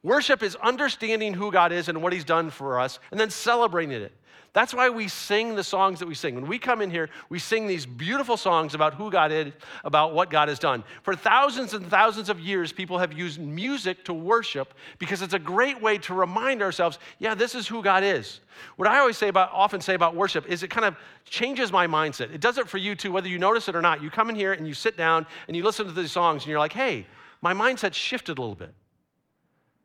Worship 0.04 0.43
is 0.43 0.56
understanding 0.58 1.34
who 1.34 1.52
God 1.52 1.72
is 1.72 1.89
and 1.89 2.02
what 2.04 2.13
He's 2.13 2.24
done 2.24 2.52
for 2.52 2.80
us, 2.80 3.00
and 3.12 3.19
then 3.19 3.30
celebrating 3.30 4.02
it. 4.02 4.13
That's 4.54 4.74
why 4.74 4.90
we 4.90 5.08
sing 5.08 5.56
the 5.56 5.64
songs 5.64 6.00
that 6.00 6.08
we 6.08 6.16
sing. 6.16 6.36
When 6.36 6.48
we 6.48 6.58
come 6.58 6.82
in 6.82 6.90
here, 6.90 7.10
we 7.30 7.38
sing 7.38 7.68
these 7.68 7.86
beautiful 7.86 8.36
songs 8.36 8.74
about 8.74 8.96
who 8.96 9.12
God 9.12 9.32
is, 9.32 9.54
about 9.84 10.14
what 10.14 10.30
God 10.32 10.50
has 10.50 10.58
done. 10.58 10.84
For 11.04 11.16
thousands 11.16 11.74
and 11.74 11.86
thousands 11.86 12.30
of 12.30 12.40
years, 12.40 12.72
people 12.72 12.98
have 12.98 13.14
used 13.14 13.40
music 13.40 14.04
to 14.06 14.14
worship 14.14 14.74
because 14.98 15.22
it's 15.22 15.36
a 15.36 15.40
great 15.40 15.80
way 15.82 16.00
to 16.00 16.14
remind 16.16 16.64
ourselves, 16.64 16.98
yeah, 17.20 17.36
this 17.36 17.54
is 17.54 17.68
who 17.68 17.84
God 17.84 18.04
is. 18.04 18.40
What 18.76 18.88
I 18.88 19.00
always 19.00 19.18
say 19.18 19.28
about, 19.28 19.52
often 19.54 19.82
say 19.82 19.94
about 19.94 20.16
worship 20.16 20.48
is 20.48 20.64
it 20.64 20.70
kind 20.70 20.86
of 20.86 20.96
changes 21.26 21.72
my 21.72 21.86
mindset. 21.86 22.34
It 22.34 22.42
does 22.42 22.58
it 22.58 22.68
for 22.68 22.80
you 22.80 22.96
too, 22.96 23.12
whether 23.12 23.28
you 23.28 23.38
notice 23.38 23.70
it 23.70 23.76
or 23.76 23.82
not. 23.82 24.02
You 24.02 24.10
come 24.10 24.30
in 24.30 24.36
here 24.36 24.54
and 24.54 24.68
you 24.68 24.74
sit 24.74 24.98
down 24.98 25.28
and 25.48 25.56
you 25.56 25.64
listen 25.64 25.86
to 25.86 25.92
these 25.92 26.12
songs 26.12 26.44
and 26.44 26.50
you're 26.50 26.60
like, 26.60 26.74
hey, 26.74 27.06
my 27.42 27.54
mindset 27.54 27.94
shifted 27.94 28.40
a 28.40 28.42
little 28.42 28.56
bit. 28.56 28.74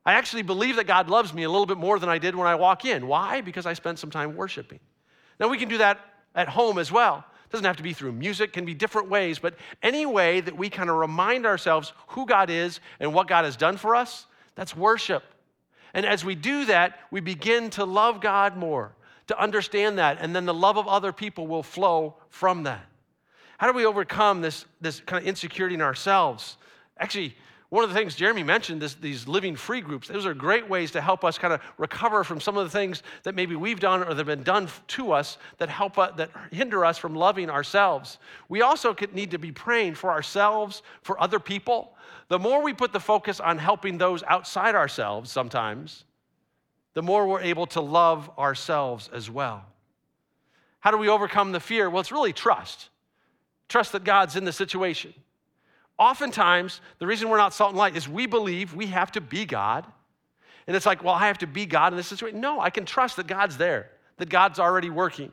I 0.05 0.13
actually 0.13 0.43
believe 0.43 0.75
that 0.75 0.85
God 0.85 1.09
loves 1.09 1.33
me 1.33 1.43
a 1.43 1.49
little 1.49 1.65
bit 1.65 1.77
more 1.77 1.97
than 1.97 2.09
I 2.09 2.19
did 2.19 2.35
when 2.35 2.47
I 2.47 2.55
walk 2.55 2.85
in. 2.85 3.07
Why? 3.07 3.41
Because 3.41 3.65
I 3.65 3.73
spent 3.73 3.97
some 3.97 4.11
time 4.11 4.35
worshiping. 4.35 4.79
Now, 5.39 5.47
we 5.47 5.57
can 5.57 5.67
do 5.67 5.79
that 5.79 5.99
at 6.35 6.47
home 6.47 6.77
as 6.77 6.91
well. 6.91 7.25
It 7.45 7.51
doesn't 7.51 7.65
have 7.65 7.77
to 7.77 7.83
be 7.83 7.93
through 7.93 8.11
music, 8.11 8.53
can 8.53 8.65
be 8.65 8.73
different 8.73 9.09
ways, 9.09 9.39
but 9.39 9.55
any 9.81 10.05
way 10.05 10.41
that 10.41 10.55
we 10.55 10.69
kind 10.69 10.89
of 10.89 10.97
remind 10.97 11.45
ourselves 11.45 11.93
who 12.07 12.25
God 12.25 12.49
is 12.49 12.79
and 12.99 13.13
what 13.13 13.27
God 13.27 13.45
has 13.45 13.55
done 13.55 13.77
for 13.77 13.95
us, 13.95 14.27
that's 14.55 14.75
worship. 14.75 15.23
And 15.93 16.05
as 16.05 16.25
we 16.25 16.35
do 16.35 16.65
that, 16.65 16.99
we 17.09 17.21
begin 17.21 17.69
to 17.71 17.85
love 17.85 18.21
God 18.21 18.57
more, 18.57 18.95
to 19.27 19.41
understand 19.41 19.97
that, 19.97 20.17
and 20.19 20.35
then 20.35 20.45
the 20.45 20.53
love 20.53 20.77
of 20.77 20.87
other 20.87 21.13
people 21.13 21.47
will 21.47 21.63
flow 21.63 22.15
from 22.29 22.63
that. 22.63 22.85
How 23.57 23.67
do 23.67 23.73
we 23.73 23.85
overcome 23.85 24.41
this, 24.41 24.65
this 24.81 24.99
kind 24.99 25.21
of 25.21 25.27
insecurity 25.27 25.75
in 25.75 25.81
ourselves? 25.81 26.57
Actually, 26.97 27.35
one 27.75 27.83
of 27.83 27.89
the 27.89 27.95
things 27.95 28.15
Jeremy 28.15 28.41
mentioned, 28.41 28.81
this, 28.81 28.93
these 28.93 29.27
living 29.27 29.57
free 29.57 29.81
groups, 29.81 30.07
those 30.07 30.25
are 30.25 30.33
great 30.33 30.69
ways 30.69 30.91
to 30.91 31.01
help 31.01 31.25
us 31.25 31.37
kind 31.37 31.53
of 31.53 31.59
recover 31.77 32.23
from 32.23 32.39
some 32.39 32.57
of 32.57 32.63
the 32.63 32.69
things 32.69 33.03
that 33.23 33.35
maybe 33.35 33.57
we've 33.57 33.81
done 33.81 34.01
or 34.01 34.13
that 34.13 34.15
have 34.15 34.25
been 34.27 34.43
done 34.43 34.69
to 34.87 35.11
us 35.11 35.37
that 35.57 35.67
help 35.67 35.99
us, 35.99 36.13
that 36.15 36.29
hinder 36.51 36.85
us 36.85 36.97
from 36.97 37.13
loving 37.13 37.49
ourselves. 37.49 38.17
We 38.47 38.61
also 38.61 38.95
need 39.11 39.31
to 39.31 39.37
be 39.37 39.51
praying 39.51 39.95
for 39.95 40.09
ourselves, 40.09 40.83
for 41.01 41.21
other 41.21 41.37
people. 41.37 41.97
The 42.29 42.39
more 42.39 42.63
we 42.63 42.71
put 42.71 42.93
the 42.93 42.99
focus 43.01 43.41
on 43.41 43.57
helping 43.57 43.97
those 43.97 44.23
outside 44.23 44.73
ourselves 44.73 45.29
sometimes, 45.29 46.05
the 46.93 47.01
more 47.01 47.27
we're 47.27 47.41
able 47.41 47.67
to 47.67 47.81
love 47.81 48.31
ourselves 48.39 49.09
as 49.13 49.29
well. 49.29 49.65
How 50.79 50.91
do 50.91 50.97
we 50.97 51.09
overcome 51.09 51.51
the 51.51 51.59
fear? 51.59 51.89
Well, 51.89 51.99
it's 51.99 52.11
really 52.13 52.31
trust. 52.31 52.87
Trust 53.67 53.91
that 53.91 54.05
God's 54.05 54.37
in 54.37 54.45
the 54.45 54.53
situation. 54.53 55.13
Oftentimes, 55.97 56.81
the 56.99 57.07
reason 57.07 57.29
we're 57.29 57.37
not 57.37 57.53
salt 57.53 57.69
and 57.71 57.77
light 57.77 57.95
is 57.95 58.07
we 58.07 58.25
believe 58.25 58.73
we 58.73 58.87
have 58.87 59.11
to 59.13 59.21
be 59.21 59.45
God. 59.45 59.85
And 60.67 60.75
it's 60.75 60.85
like, 60.85 61.03
well, 61.03 61.13
I 61.13 61.27
have 61.27 61.37
to 61.39 61.47
be 61.47 61.65
God 61.65 61.93
in 61.93 61.97
this 61.97 62.07
situation. 62.07 62.41
No, 62.41 62.59
I 62.59 62.69
can 62.69 62.85
trust 62.85 63.15
that 63.17 63.27
God's 63.27 63.57
there, 63.57 63.91
that 64.17 64.29
God's 64.29 64.59
already 64.59 64.89
working. 64.89 65.31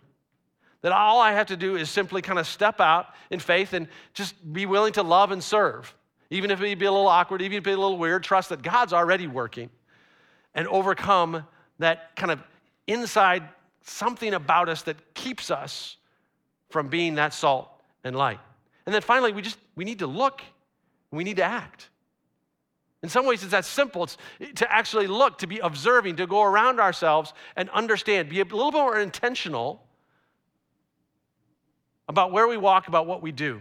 That 0.82 0.92
all 0.92 1.20
I 1.20 1.32
have 1.32 1.46
to 1.46 1.56
do 1.56 1.76
is 1.76 1.90
simply 1.90 2.22
kind 2.22 2.38
of 2.38 2.46
step 2.46 2.80
out 2.80 3.06
in 3.30 3.40
faith 3.40 3.72
and 3.72 3.88
just 4.14 4.34
be 4.52 4.66
willing 4.66 4.92
to 4.94 5.02
love 5.02 5.32
and 5.32 5.42
serve. 5.42 5.94
Even 6.30 6.50
if 6.50 6.60
it 6.60 6.78
be 6.78 6.86
a 6.86 6.92
little 6.92 7.08
awkward, 7.08 7.42
even 7.42 7.58
if 7.58 7.60
it 7.62 7.64
be 7.64 7.72
a 7.72 7.76
little 7.76 7.98
weird, 7.98 8.22
trust 8.22 8.48
that 8.50 8.62
God's 8.62 8.92
already 8.92 9.26
working 9.26 9.70
and 10.54 10.66
overcome 10.68 11.46
that 11.78 12.14
kind 12.16 12.30
of 12.30 12.42
inside 12.86 13.48
something 13.84 14.34
about 14.34 14.68
us 14.68 14.82
that 14.82 15.14
keeps 15.14 15.50
us 15.50 15.96
from 16.70 16.88
being 16.88 17.16
that 17.16 17.34
salt 17.34 17.68
and 18.04 18.16
light. 18.16 18.40
And 18.86 18.94
then 18.94 19.02
finally, 19.02 19.32
we 19.32 19.42
just 19.42 19.58
we 19.76 19.84
need 19.84 20.00
to 20.00 20.06
look, 20.06 20.42
we 21.12 21.24
need 21.24 21.36
to 21.36 21.44
act. 21.44 21.90
In 23.02 23.08
some 23.08 23.26
ways, 23.26 23.42
it's 23.42 23.50
that 23.52 23.64
simple. 23.64 24.04
It's 24.04 24.16
to 24.56 24.72
actually 24.72 25.08
look, 25.08 25.38
to 25.38 25.46
be 25.46 25.58
observing, 25.58 26.16
to 26.16 26.26
go 26.26 26.42
around 26.42 26.80
ourselves 26.80 27.32
and 27.56 27.68
understand, 27.70 28.28
be 28.28 28.40
a 28.40 28.44
little 28.44 28.70
bit 28.70 28.78
more 28.78 28.98
intentional 28.98 29.82
about 32.08 32.32
where 32.32 32.46
we 32.46 32.56
walk, 32.56 32.88
about 32.88 33.06
what 33.06 33.22
we 33.22 33.32
do. 33.32 33.60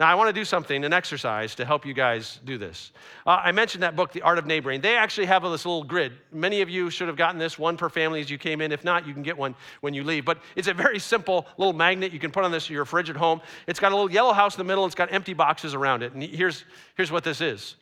Now, 0.00 0.06
I 0.06 0.14
want 0.14 0.28
to 0.28 0.32
do 0.32 0.44
something, 0.44 0.84
an 0.84 0.92
exercise 0.92 1.56
to 1.56 1.64
help 1.64 1.84
you 1.84 1.92
guys 1.92 2.38
do 2.44 2.56
this. 2.56 2.92
Uh, 3.26 3.40
I 3.42 3.50
mentioned 3.50 3.82
that 3.82 3.96
book, 3.96 4.12
The 4.12 4.22
Art 4.22 4.38
of 4.38 4.46
Neighboring. 4.46 4.80
They 4.80 4.96
actually 4.96 5.26
have 5.26 5.42
this 5.42 5.66
little 5.66 5.82
grid. 5.82 6.12
Many 6.32 6.60
of 6.60 6.70
you 6.70 6.88
should 6.88 7.08
have 7.08 7.16
gotten 7.16 7.36
this, 7.36 7.58
one 7.58 7.76
per 7.76 7.88
family 7.88 8.20
as 8.20 8.30
you 8.30 8.38
came 8.38 8.60
in. 8.60 8.70
If 8.70 8.84
not, 8.84 9.08
you 9.08 9.12
can 9.12 9.24
get 9.24 9.36
one 9.36 9.56
when 9.80 9.94
you 9.94 10.04
leave. 10.04 10.24
But 10.24 10.38
it's 10.54 10.68
a 10.68 10.74
very 10.74 11.00
simple 11.00 11.48
little 11.56 11.72
magnet 11.72 12.12
you 12.12 12.20
can 12.20 12.30
put 12.30 12.44
on 12.44 12.52
this 12.52 12.70
your 12.70 12.84
fridge 12.84 13.10
at 13.10 13.16
home. 13.16 13.40
It's 13.66 13.80
got 13.80 13.90
a 13.90 13.96
little 13.96 14.10
yellow 14.10 14.32
house 14.32 14.54
in 14.54 14.58
the 14.58 14.64
middle, 14.64 14.86
it's 14.86 14.94
got 14.94 15.12
empty 15.12 15.34
boxes 15.34 15.74
around 15.74 16.04
it. 16.04 16.12
And 16.12 16.22
here's, 16.22 16.64
here's 16.96 17.10
what 17.10 17.24
this 17.24 17.40
is 17.40 17.74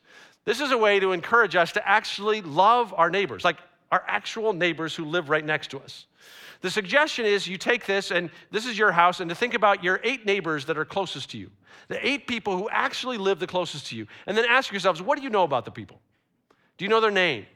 this 0.46 0.60
is 0.60 0.70
a 0.70 0.78
way 0.78 1.00
to 1.00 1.12
encourage 1.12 1.54
us 1.54 1.72
to 1.72 1.86
actually 1.86 2.40
love 2.40 2.94
our 2.96 3.10
neighbors, 3.10 3.44
like 3.44 3.58
our 3.92 4.02
actual 4.06 4.54
neighbors 4.54 4.94
who 4.94 5.04
live 5.04 5.28
right 5.28 5.44
next 5.44 5.72
to 5.72 5.80
us. 5.80 6.06
The 6.60 6.70
suggestion 6.70 7.26
is 7.26 7.46
you 7.46 7.58
take 7.58 7.86
this, 7.86 8.10
and 8.10 8.30
this 8.50 8.66
is 8.66 8.78
your 8.78 8.92
house, 8.92 9.20
and 9.20 9.28
to 9.28 9.34
think 9.34 9.54
about 9.54 9.84
your 9.84 10.00
eight 10.02 10.24
neighbors 10.26 10.64
that 10.66 10.78
are 10.78 10.84
closest 10.84 11.30
to 11.30 11.38
you 11.38 11.50
the 11.88 12.06
eight 12.06 12.26
people 12.26 12.56
who 12.56 12.68
actually 12.70 13.18
live 13.18 13.38
the 13.38 13.46
closest 13.46 13.86
to 13.88 13.96
you. 13.96 14.06
And 14.26 14.36
then 14.36 14.44
ask 14.46 14.72
yourselves, 14.72 15.00
what 15.00 15.16
do 15.16 15.24
you 15.24 15.30
know 15.30 15.44
about 15.44 15.64
the 15.64 15.70
people? 15.70 16.00
Do 16.78 16.84
you 16.84 16.88
know 16.88 17.00
their 17.00 17.10
name? 17.10 17.46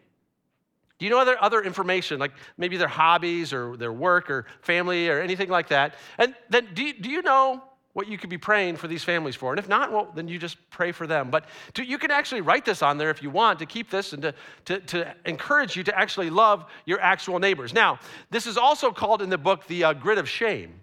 Do 0.99 1.07
you 1.07 1.11
know 1.11 1.19
other, 1.19 1.43
other 1.43 1.63
information, 1.63 2.21
like 2.21 2.33
maybe 2.59 2.77
their 2.77 2.89
hobbies 2.89 3.53
or 3.53 3.77
their 3.77 3.93
work 3.93 4.31
or 4.31 4.47
family 4.61 5.09
or 5.09 5.21
anything 5.21 5.49
like 5.49 5.69
that? 5.69 5.95
And 6.19 6.35
then 6.51 6.69
do 6.75 6.83
you, 6.83 6.93
do 6.93 7.11
you 7.11 7.23
know 7.23 7.63
what 7.93 8.07
you 8.07 8.17
could 8.17 8.31
be 8.31 8.39
praying 8.39 8.77
for 8.77 8.89
these 8.89 9.03
families 9.03 9.35
for? 9.35 9.53
And 9.53 9.59
if 9.59 9.69
not, 9.69 9.93
well, 9.93 10.11
then 10.15 10.29
you 10.29 10.39
just 10.39 10.57
pray 10.71 10.93
for 10.93 11.07
them. 11.07 11.31
But 11.31 11.47
to, 11.75 11.85
you 11.85 11.99
can 11.99 12.11
actually 12.11 12.41
write 12.41 12.65
this 12.65 12.83
on 12.83 12.99
there 12.99 13.11
if 13.11 13.23
you 13.23 13.31
want 13.31 13.59
to 13.59 13.67
keep 13.67 13.91
this 13.91 14.13
and 14.13 14.23
to, 14.23 14.35
to, 14.67 14.81
to, 14.81 15.15
encourage 15.27 15.77
you 15.77 15.83
to 15.85 15.99
actually 15.99 16.31
love 16.31 16.67
your 16.87 17.01
actual 17.01 17.39
neighbors. 17.39 17.75
Now, 17.75 17.99
this 18.31 18.47
is 18.47 18.57
also 18.57 18.93
called 18.93 19.23
in 19.23 19.31
the 19.31 19.39
book 19.39 19.67
the 19.67 19.85
uh, 19.85 19.93
grid 19.93 20.19
of 20.19 20.29
shame 20.29 20.81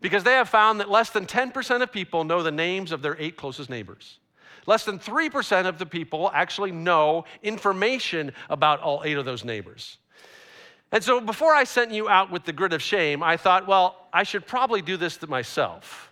because 0.00 0.24
they 0.24 0.32
have 0.32 0.48
found 0.48 0.80
that 0.80 0.90
less 0.90 1.10
than 1.10 1.26
10% 1.26 1.82
of 1.82 1.92
people 1.92 2.24
know 2.24 2.42
the 2.42 2.50
names 2.50 2.92
of 2.92 3.02
their 3.02 3.16
eight 3.18 3.36
closest 3.36 3.68
neighbors. 3.68 4.18
Less 4.66 4.84
than 4.84 4.98
3% 4.98 5.66
of 5.66 5.78
the 5.78 5.86
people 5.86 6.30
actually 6.32 6.72
know 6.72 7.24
information 7.42 8.32
about 8.48 8.80
all 8.80 9.02
eight 9.04 9.18
of 9.18 9.24
those 9.24 9.44
neighbors. 9.44 9.98
And 10.92 11.02
so 11.04 11.20
before 11.20 11.54
I 11.54 11.64
sent 11.64 11.92
you 11.92 12.08
out 12.08 12.30
with 12.30 12.44
the 12.44 12.52
grid 12.52 12.72
of 12.72 12.82
shame, 12.82 13.22
I 13.22 13.36
thought, 13.36 13.66
well, 13.66 14.08
I 14.12 14.22
should 14.22 14.46
probably 14.46 14.82
do 14.82 14.96
this 14.96 15.16
to 15.18 15.26
myself. 15.26 16.09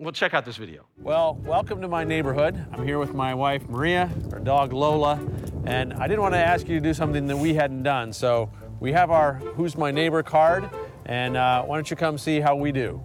Well, 0.00 0.12
check 0.12 0.32
out 0.32 0.46
this 0.46 0.56
video. 0.56 0.86
Well, 0.96 1.38
welcome 1.44 1.82
to 1.82 1.88
my 1.88 2.04
neighborhood. 2.04 2.58
I'm 2.72 2.86
here 2.86 2.98
with 2.98 3.12
my 3.12 3.34
wife, 3.34 3.68
Maria, 3.68 4.10
our 4.32 4.38
dog, 4.38 4.72
Lola, 4.72 5.20
and 5.66 5.92
I 5.92 6.08
didn't 6.08 6.22
want 6.22 6.32
to 6.32 6.38
ask 6.38 6.66
you 6.70 6.76
to 6.76 6.80
do 6.80 6.94
something 6.94 7.26
that 7.26 7.36
we 7.36 7.52
hadn't 7.52 7.82
done. 7.82 8.10
So 8.14 8.50
we 8.80 8.92
have 8.92 9.10
our 9.10 9.34
Who's 9.34 9.76
My 9.76 9.90
Neighbor 9.90 10.22
card, 10.22 10.70
and 11.04 11.36
uh, 11.36 11.64
why 11.64 11.76
don't 11.76 11.90
you 11.90 11.96
come 11.96 12.16
see 12.16 12.40
how 12.40 12.56
we 12.56 12.72
do? 12.72 13.02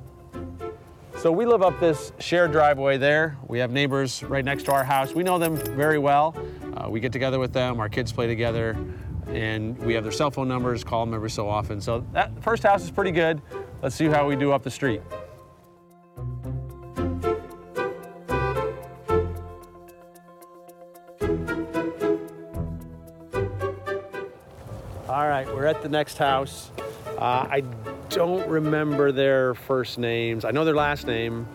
So 1.18 1.34
we 1.34 1.46
live 1.46 1.62
up 1.62 1.82
this 1.82 2.14
shared 2.20 2.54
driveway 2.54 2.98
there. 2.98 3.36
We 3.50 3.60
have 3.60 3.72
neighbors 3.72 4.24
right 4.24 4.46
next 4.46 4.64
to 4.64 4.72
our 4.72 4.86
house. 4.86 5.14
We 5.14 5.24
know 5.24 5.38
them 5.38 5.58
very 5.58 6.00
well. 6.00 6.34
Uh, 6.78 6.90
we 6.90 7.02
get 7.02 7.12
together 7.12 7.40
with 7.40 7.52
them, 7.52 7.82
our 7.82 7.90
kids 7.90 8.14
play 8.14 8.26
together, 8.26 8.78
and 9.28 9.78
we 9.80 9.96
have 9.96 10.04
their 10.04 10.14
cell 10.14 10.32
phone 10.32 10.48
numbers, 10.48 10.86
call 10.86 11.06
them 11.06 11.14
every 11.14 11.30
so 11.30 11.50
often. 11.50 11.82
So 11.82 12.06
that 12.14 12.42
first 12.42 12.64
house 12.64 12.86
is 12.86 12.92
pretty 12.92 13.12
good. 13.12 13.42
Let's 13.82 13.98
see 13.98 14.06
how 14.06 14.26
we 14.26 14.38
do 14.38 14.54
up 14.54 14.64
the 14.64 14.72
street. 14.72 15.02
All 25.16 25.30
right, 25.30 25.48
we're 25.48 25.66
at 25.66 25.82
the 25.82 25.88
next 25.88 26.18
house. 26.18 26.72
Uh, 27.18 27.48
I 27.50 27.64
don't 28.10 28.46
remember 28.50 29.14
their 29.14 29.54
first 29.54 29.98
names. 29.98 30.44
I 30.44 30.52
know 30.52 30.66
their 30.66 30.76
last 30.76 31.08
name. 31.08 31.48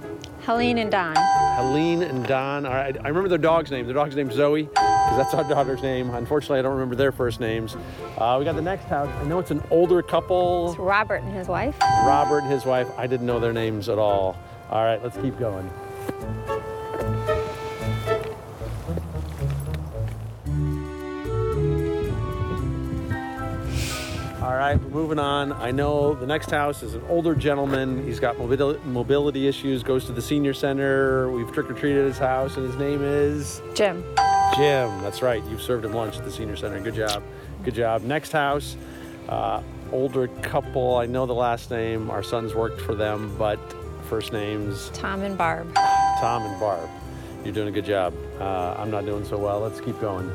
Helene 0.46 0.78
and 0.78 0.90
Don. 0.90 1.14
Helene 1.56 2.02
and 2.02 2.26
Don. 2.26 2.64
All 2.64 2.72
right, 2.72 2.96
I 2.96 3.08
remember 3.08 3.28
their 3.28 3.36
dog's 3.36 3.70
name. 3.70 3.84
Their 3.84 3.92
dog's 3.92 4.16
name 4.16 4.30
Zoe, 4.30 4.62
because 4.62 5.16
that's 5.18 5.34
our 5.34 5.44
daughter's 5.44 5.82
name. 5.82 6.08
Unfortunately, 6.08 6.58
I 6.58 6.62
don't 6.62 6.72
remember 6.72 6.94
their 6.94 7.12
first 7.12 7.38
names. 7.38 7.76
Uh, 8.16 8.36
we 8.38 8.46
got 8.46 8.56
the 8.56 8.62
next 8.62 8.86
house. 8.86 9.10
I 9.20 9.24
know 9.24 9.38
it's 9.38 9.50
an 9.50 9.62
older 9.70 10.00
couple. 10.00 10.70
It's 10.70 10.78
Robert 10.78 11.20
and 11.22 11.34
his 11.34 11.46
wife. 11.46 11.76
Robert 12.06 12.38
and 12.38 12.50
his 12.50 12.64
wife. 12.64 12.88
I 12.96 13.06
didn't 13.06 13.26
know 13.26 13.40
their 13.40 13.52
names 13.52 13.90
at 13.90 13.98
all. 13.98 14.38
All 14.70 14.84
right, 14.84 15.02
let's 15.02 15.18
keep 15.18 15.38
going. 15.38 15.70
All 24.70 24.76
right, 24.76 24.90
moving 24.92 25.18
on. 25.18 25.52
I 25.54 25.72
know 25.72 26.14
the 26.14 26.28
next 26.28 26.48
house 26.48 26.84
is 26.84 26.94
an 26.94 27.02
older 27.08 27.34
gentleman. 27.34 28.04
He's 28.04 28.20
got 28.20 28.38
mobility 28.38 29.48
issues, 29.48 29.82
goes 29.82 30.04
to 30.04 30.12
the 30.12 30.22
senior 30.22 30.54
center. 30.54 31.28
We've 31.28 31.50
trick 31.50 31.68
or 31.68 31.74
treated 31.74 32.04
his 32.04 32.18
house, 32.18 32.56
and 32.56 32.64
his 32.64 32.76
name 32.76 33.02
is 33.02 33.60
Jim. 33.74 34.04
Jim, 34.54 35.02
that's 35.02 35.22
right. 35.22 35.42
You've 35.46 35.60
served 35.60 35.84
him 35.84 35.92
lunch 35.92 36.18
at 36.18 36.24
the 36.24 36.30
senior 36.30 36.54
center. 36.54 36.78
Good 36.78 36.94
job. 36.94 37.24
Good 37.64 37.74
job. 37.74 38.02
Next 38.02 38.30
house, 38.30 38.76
uh, 39.28 39.60
older 39.90 40.28
couple. 40.28 40.98
I 40.98 41.06
know 41.06 41.26
the 41.26 41.34
last 41.34 41.72
name. 41.72 42.08
Our 42.08 42.22
sons 42.22 42.54
worked 42.54 42.80
for 42.80 42.94
them, 42.94 43.34
but 43.36 43.58
first 44.08 44.32
names 44.32 44.90
Tom 44.94 45.22
and 45.22 45.36
Barb. 45.36 45.74
Tom 46.20 46.44
and 46.44 46.60
Barb. 46.60 46.88
You're 47.42 47.54
doing 47.54 47.66
a 47.66 47.72
good 47.72 47.86
job. 47.86 48.14
Uh, 48.38 48.76
I'm 48.78 48.92
not 48.92 49.04
doing 49.04 49.24
so 49.24 49.36
well. 49.36 49.58
Let's 49.58 49.80
keep 49.80 50.00
going. 50.00 50.30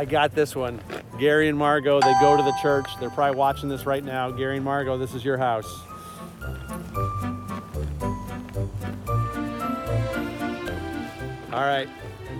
I 0.00 0.06
got 0.06 0.34
this 0.34 0.56
one. 0.56 0.80
Gary 1.18 1.48
and 1.48 1.58
Margot, 1.58 2.00
they 2.00 2.14
go 2.22 2.34
to 2.34 2.42
the 2.42 2.54
church. 2.62 2.88
They're 2.98 3.10
probably 3.10 3.36
watching 3.36 3.68
this 3.68 3.84
right 3.84 4.02
now. 4.02 4.30
Gary 4.30 4.56
and 4.56 4.64
Margot, 4.64 4.96
this 4.96 5.12
is 5.12 5.22
your 5.26 5.36
house. 5.36 5.70
All 11.52 11.66
right, 11.66 11.86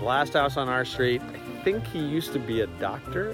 last 0.01 0.33
house 0.33 0.57
on 0.57 0.69
our 0.69 0.83
street. 0.83 1.21
I 1.21 1.63
think 1.63 1.85
he 1.85 1.99
used 1.99 2.33
to 2.33 2.39
be 2.39 2.61
a 2.61 2.67
doctor. 2.79 3.31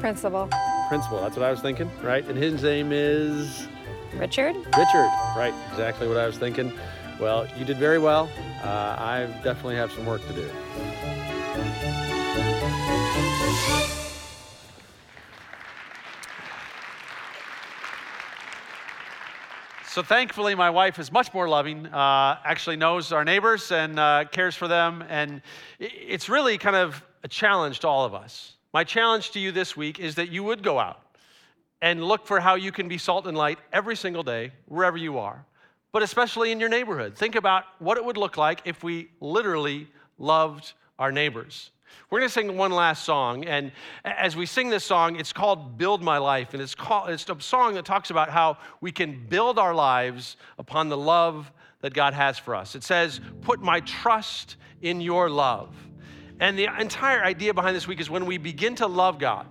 Principal. 0.00 0.48
Principal, 0.88 1.20
that's 1.20 1.36
what 1.36 1.44
I 1.44 1.50
was 1.50 1.60
thinking, 1.60 1.90
right? 2.02 2.26
And 2.26 2.38
his 2.38 2.62
name 2.62 2.90
is 2.90 3.68
Richard. 4.14 4.56
Richard. 4.56 5.10
Right, 5.36 5.52
exactly 5.72 6.08
what 6.08 6.16
I 6.16 6.26
was 6.26 6.38
thinking. 6.38 6.72
Well, 7.18 7.46
you 7.56 7.64
did 7.64 7.78
very 7.78 7.98
well. 7.98 8.28
Uh, 8.62 8.68
I 8.68 9.26
definitely 9.42 9.76
have 9.76 9.90
some 9.90 10.04
work 10.04 10.20
to 10.26 10.32
do. 10.34 10.50
So 19.88 20.02
thankfully, 20.02 20.54
my 20.54 20.68
wife 20.68 20.98
is 20.98 21.10
much 21.10 21.32
more 21.32 21.48
loving, 21.48 21.86
uh, 21.86 22.38
actually 22.44 22.76
knows 22.76 23.12
our 23.12 23.24
neighbors 23.24 23.72
and 23.72 23.98
uh, 23.98 24.26
cares 24.30 24.54
for 24.54 24.68
them. 24.68 25.02
And 25.08 25.40
it's 25.78 26.28
really 26.28 26.58
kind 26.58 26.76
of 26.76 27.02
a 27.24 27.28
challenge 27.28 27.80
to 27.80 27.88
all 27.88 28.04
of 28.04 28.12
us. 28.12 28.56
My 28.74 28.84
challenge 28.84 29.30
to 29.30 29.40
you 29.40 29.52
this 29.52 29.74
week 29.74 29.98
is 29.98 30.16
that 30.16 30.28
you 30.28 30.44
would 30.44 30.62
go 30.62 30.78
out 30.78 31.00
and 31.80 32.04
look 32.04 32.26
for 32.26 32.40
how 32.40 32.56
you 32.56 32.72
can 32.72 32.88
be 32.88 32.98
salt 32.98 33.26
and 33.26 33.38
light 33.38 33.58
every 33.72 33.96
single 33.96 34.22
day, 34.22 34.52
wherever 34.66 34.98
you 34.98 35.16
are, 35.16 35.46
but 35.96 36.02
especially 36.02 36.52
in 36.52 36.60
your 36.60 36.68
neighborhood. 36.68 37.16
Think 37.16 37.36
about 37.36 37.64
what 37.78 37.96
it 37.96 38.04
would 38.04 38.18
look 38.18 38.36
like 38.36 38.60
if 38.66 38.84
we 38.84 39.08
literally 39.18 39.88
loved 40.18 40.74
our 40.98 41.10
neighbors. 41.10 41.70
We're 42.10 42.18
going 42.18 42.28
to 42.28 42.34
sing 42.34 42.54
one 42.58 42.70
last 42.70 43.02
song, 43.02 43.46
and 43.46 43.72
as 44.04 44.36
we 44.36 44.44
sing 44.44 44.68
this 44.68 44.84
song, 44.84 45.16
it's 45.16 45.32
called 45.32 45.78
Build 45.78 46.02
My 46.02 46.18
Life, 46.18 46.52
and 46.52 46.62
it's, 46.62 46.74
called, 46.74 47.08
it's 47.08 47.26
a 47.30 47.40
song 47.40 47.72
that 47.76 47.86
talks 47.86 48.10
about 48.10 48.28
how 48.28 48.58
we 48.82 48.92
can 48.92 49.26
build 49.26 49.58
our 49.58 49.74
lives 49.74 50.36
upon 50.58 50.90
the 50.90 50.98
love 50.98 51.50
that 51.80 51.94
God 51.94 52.12
has 52.12 52.38
for 52.38 52.54
us. 52.54 52.74
It 52.74 52.84
says, 52.84 53.18
Put 53.40 53.62
my 53.62 53.80
trust 53.80 54.56
in 54.82 55.00
your 55.00 55.30
love. 55.30 55.74
And 56.40 56.58
the 56.58 56.68
entire 56.78 57.24
idea 57.24 57.54
behind 57.54 57.74
this 57.74 57.88
week 57.88 58.00
is 58.00 58.10
when 58.10 58.26
we 58.26 58.36
begin 58.36 58.74
to 58.74 58.86
love 58.86 59.18
God, 59.18 59.46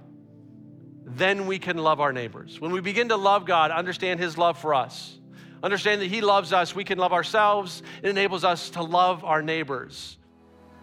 then 1.08 1.47
we 1.47 1.58
can 1.58 1.79
love 1.79 1.99
our 1.99 2.13
neighbors. 2.13 2.62
When 2.62 2.71
we 2.71 2.81
begin 2.81 3.10
to 3.10 3.17
love 3.17 3.47
God, 3.47 3.71
understand 3.71 4.19
His 4.19 4.38
love 4.38 4.60
for 4.60 4.75
us, 4.75 5.17
understand 5.63 6.01
that 6.01 6.07
He 6.07 6.21
loves 6.21 6.53
us, 6.53 6.75
we 6.75 6.83
can 6.83 6.97
love 6.97 7.13
ourselves. 7.13 7.83
It 8.03 8.09
enables 8.09 8.43
us 8.43 8.69
to 8.71 8.83
love 8.83 9.23
our 9.23 9.41
neighbors. 9.41 10.17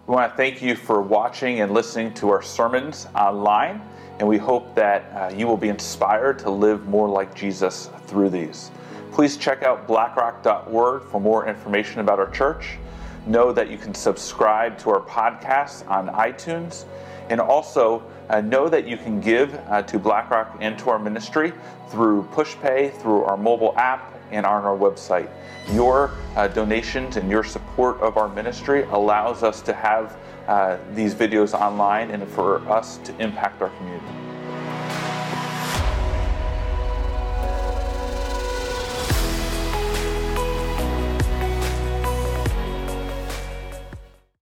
We 0.06 0.14
want 0.14 0.32
to 0.32 0.37
thank 0.37 0.61
you 0.61 0.74
for 0.74 1.00
watching 1.00 1.61
and 1.61 1.72
listening 1.72 2.12
to 2.14 2.30
our 2.30 2.42
sermons 2.42 3.06
online, 3.14 3.80
and 4.18 4.26
we 4.26 4.37
hope 4.37 4.74
that 4.74 5.04
uh, 5.14 5.35
you 5.35 5.46
will 5.46 5.56
be 5.56 5.68
inspired 5.68 6.38
to 6.40 6.50
live 6.50 6.88
more 6.88 7.08
like 7.08 7.35
Jesus 7.35 7.88
through 8.06 8.30
these. 8.30 8.72
Please 9.12 9.37
check 9.37 9.62
out 9.62 9.87
blackrock.org 9.87 11.04
for 11.04 11.20
more 11.20 11.46
information 11.46 12.00
about 12.00 12.18
our 12.18 12.30
church. 12.30 12.78
Know 13.26 13.52
that 13.52 13.70
you 13.70 13.78
can 13.78 13.94
subscribe 13.94 14.76
to 14.78 14.90
our 14.90 15.00
podcast 15.00 15.88
on 15.88 16.08
iTunes, 16.08 16.85
and 17.30 17.40
also 17.40 18.02
uh, 18.28 18.40
know 18.40 18.68
that 18.68 18.87
you 18.87 18.96
can 18.96 19.20
give 19.20 19.54
uh, 19.68 19.82
to 19.82 19.98
BlackRock 19.98 20.56
and 20.61 20.78
to 20.78 20.90
our 20.90 20.98
ministry 20.98 21.52
through 21.88 22.24
PushPay, 22.32 22.92
through 23.00 23.24
our 23.24 23.37
mobile 23.37 23.74
app, 23.76 24.18
and 24.30 24.46
on 24.46 24.64
our 24.64 24.76
website. 24.76 25.28
Your 25.72 26.11
uh, 26.37 26.48
donations 26.48 27.16
and 27.16 27.30
your 27.30 27.44
support 27.44 28.00
of 28.00 28.16
our 28.16 28.28
ministry 28.28 28.85
allows 28.85 29.42
us 29.42 29.61
to 29.62 29.72
have 29.72 30.16
uh, 30.48 30.78
these 30.94 31.14
videos 31.14 31.54
online 31.54 32.11
and 32.11 32.26
for 32.28 32.58
us 32.68 32.96
to 32.98 33.16
impact 33.22 33.62
our 33.62 33.68
community. 33.70 34.32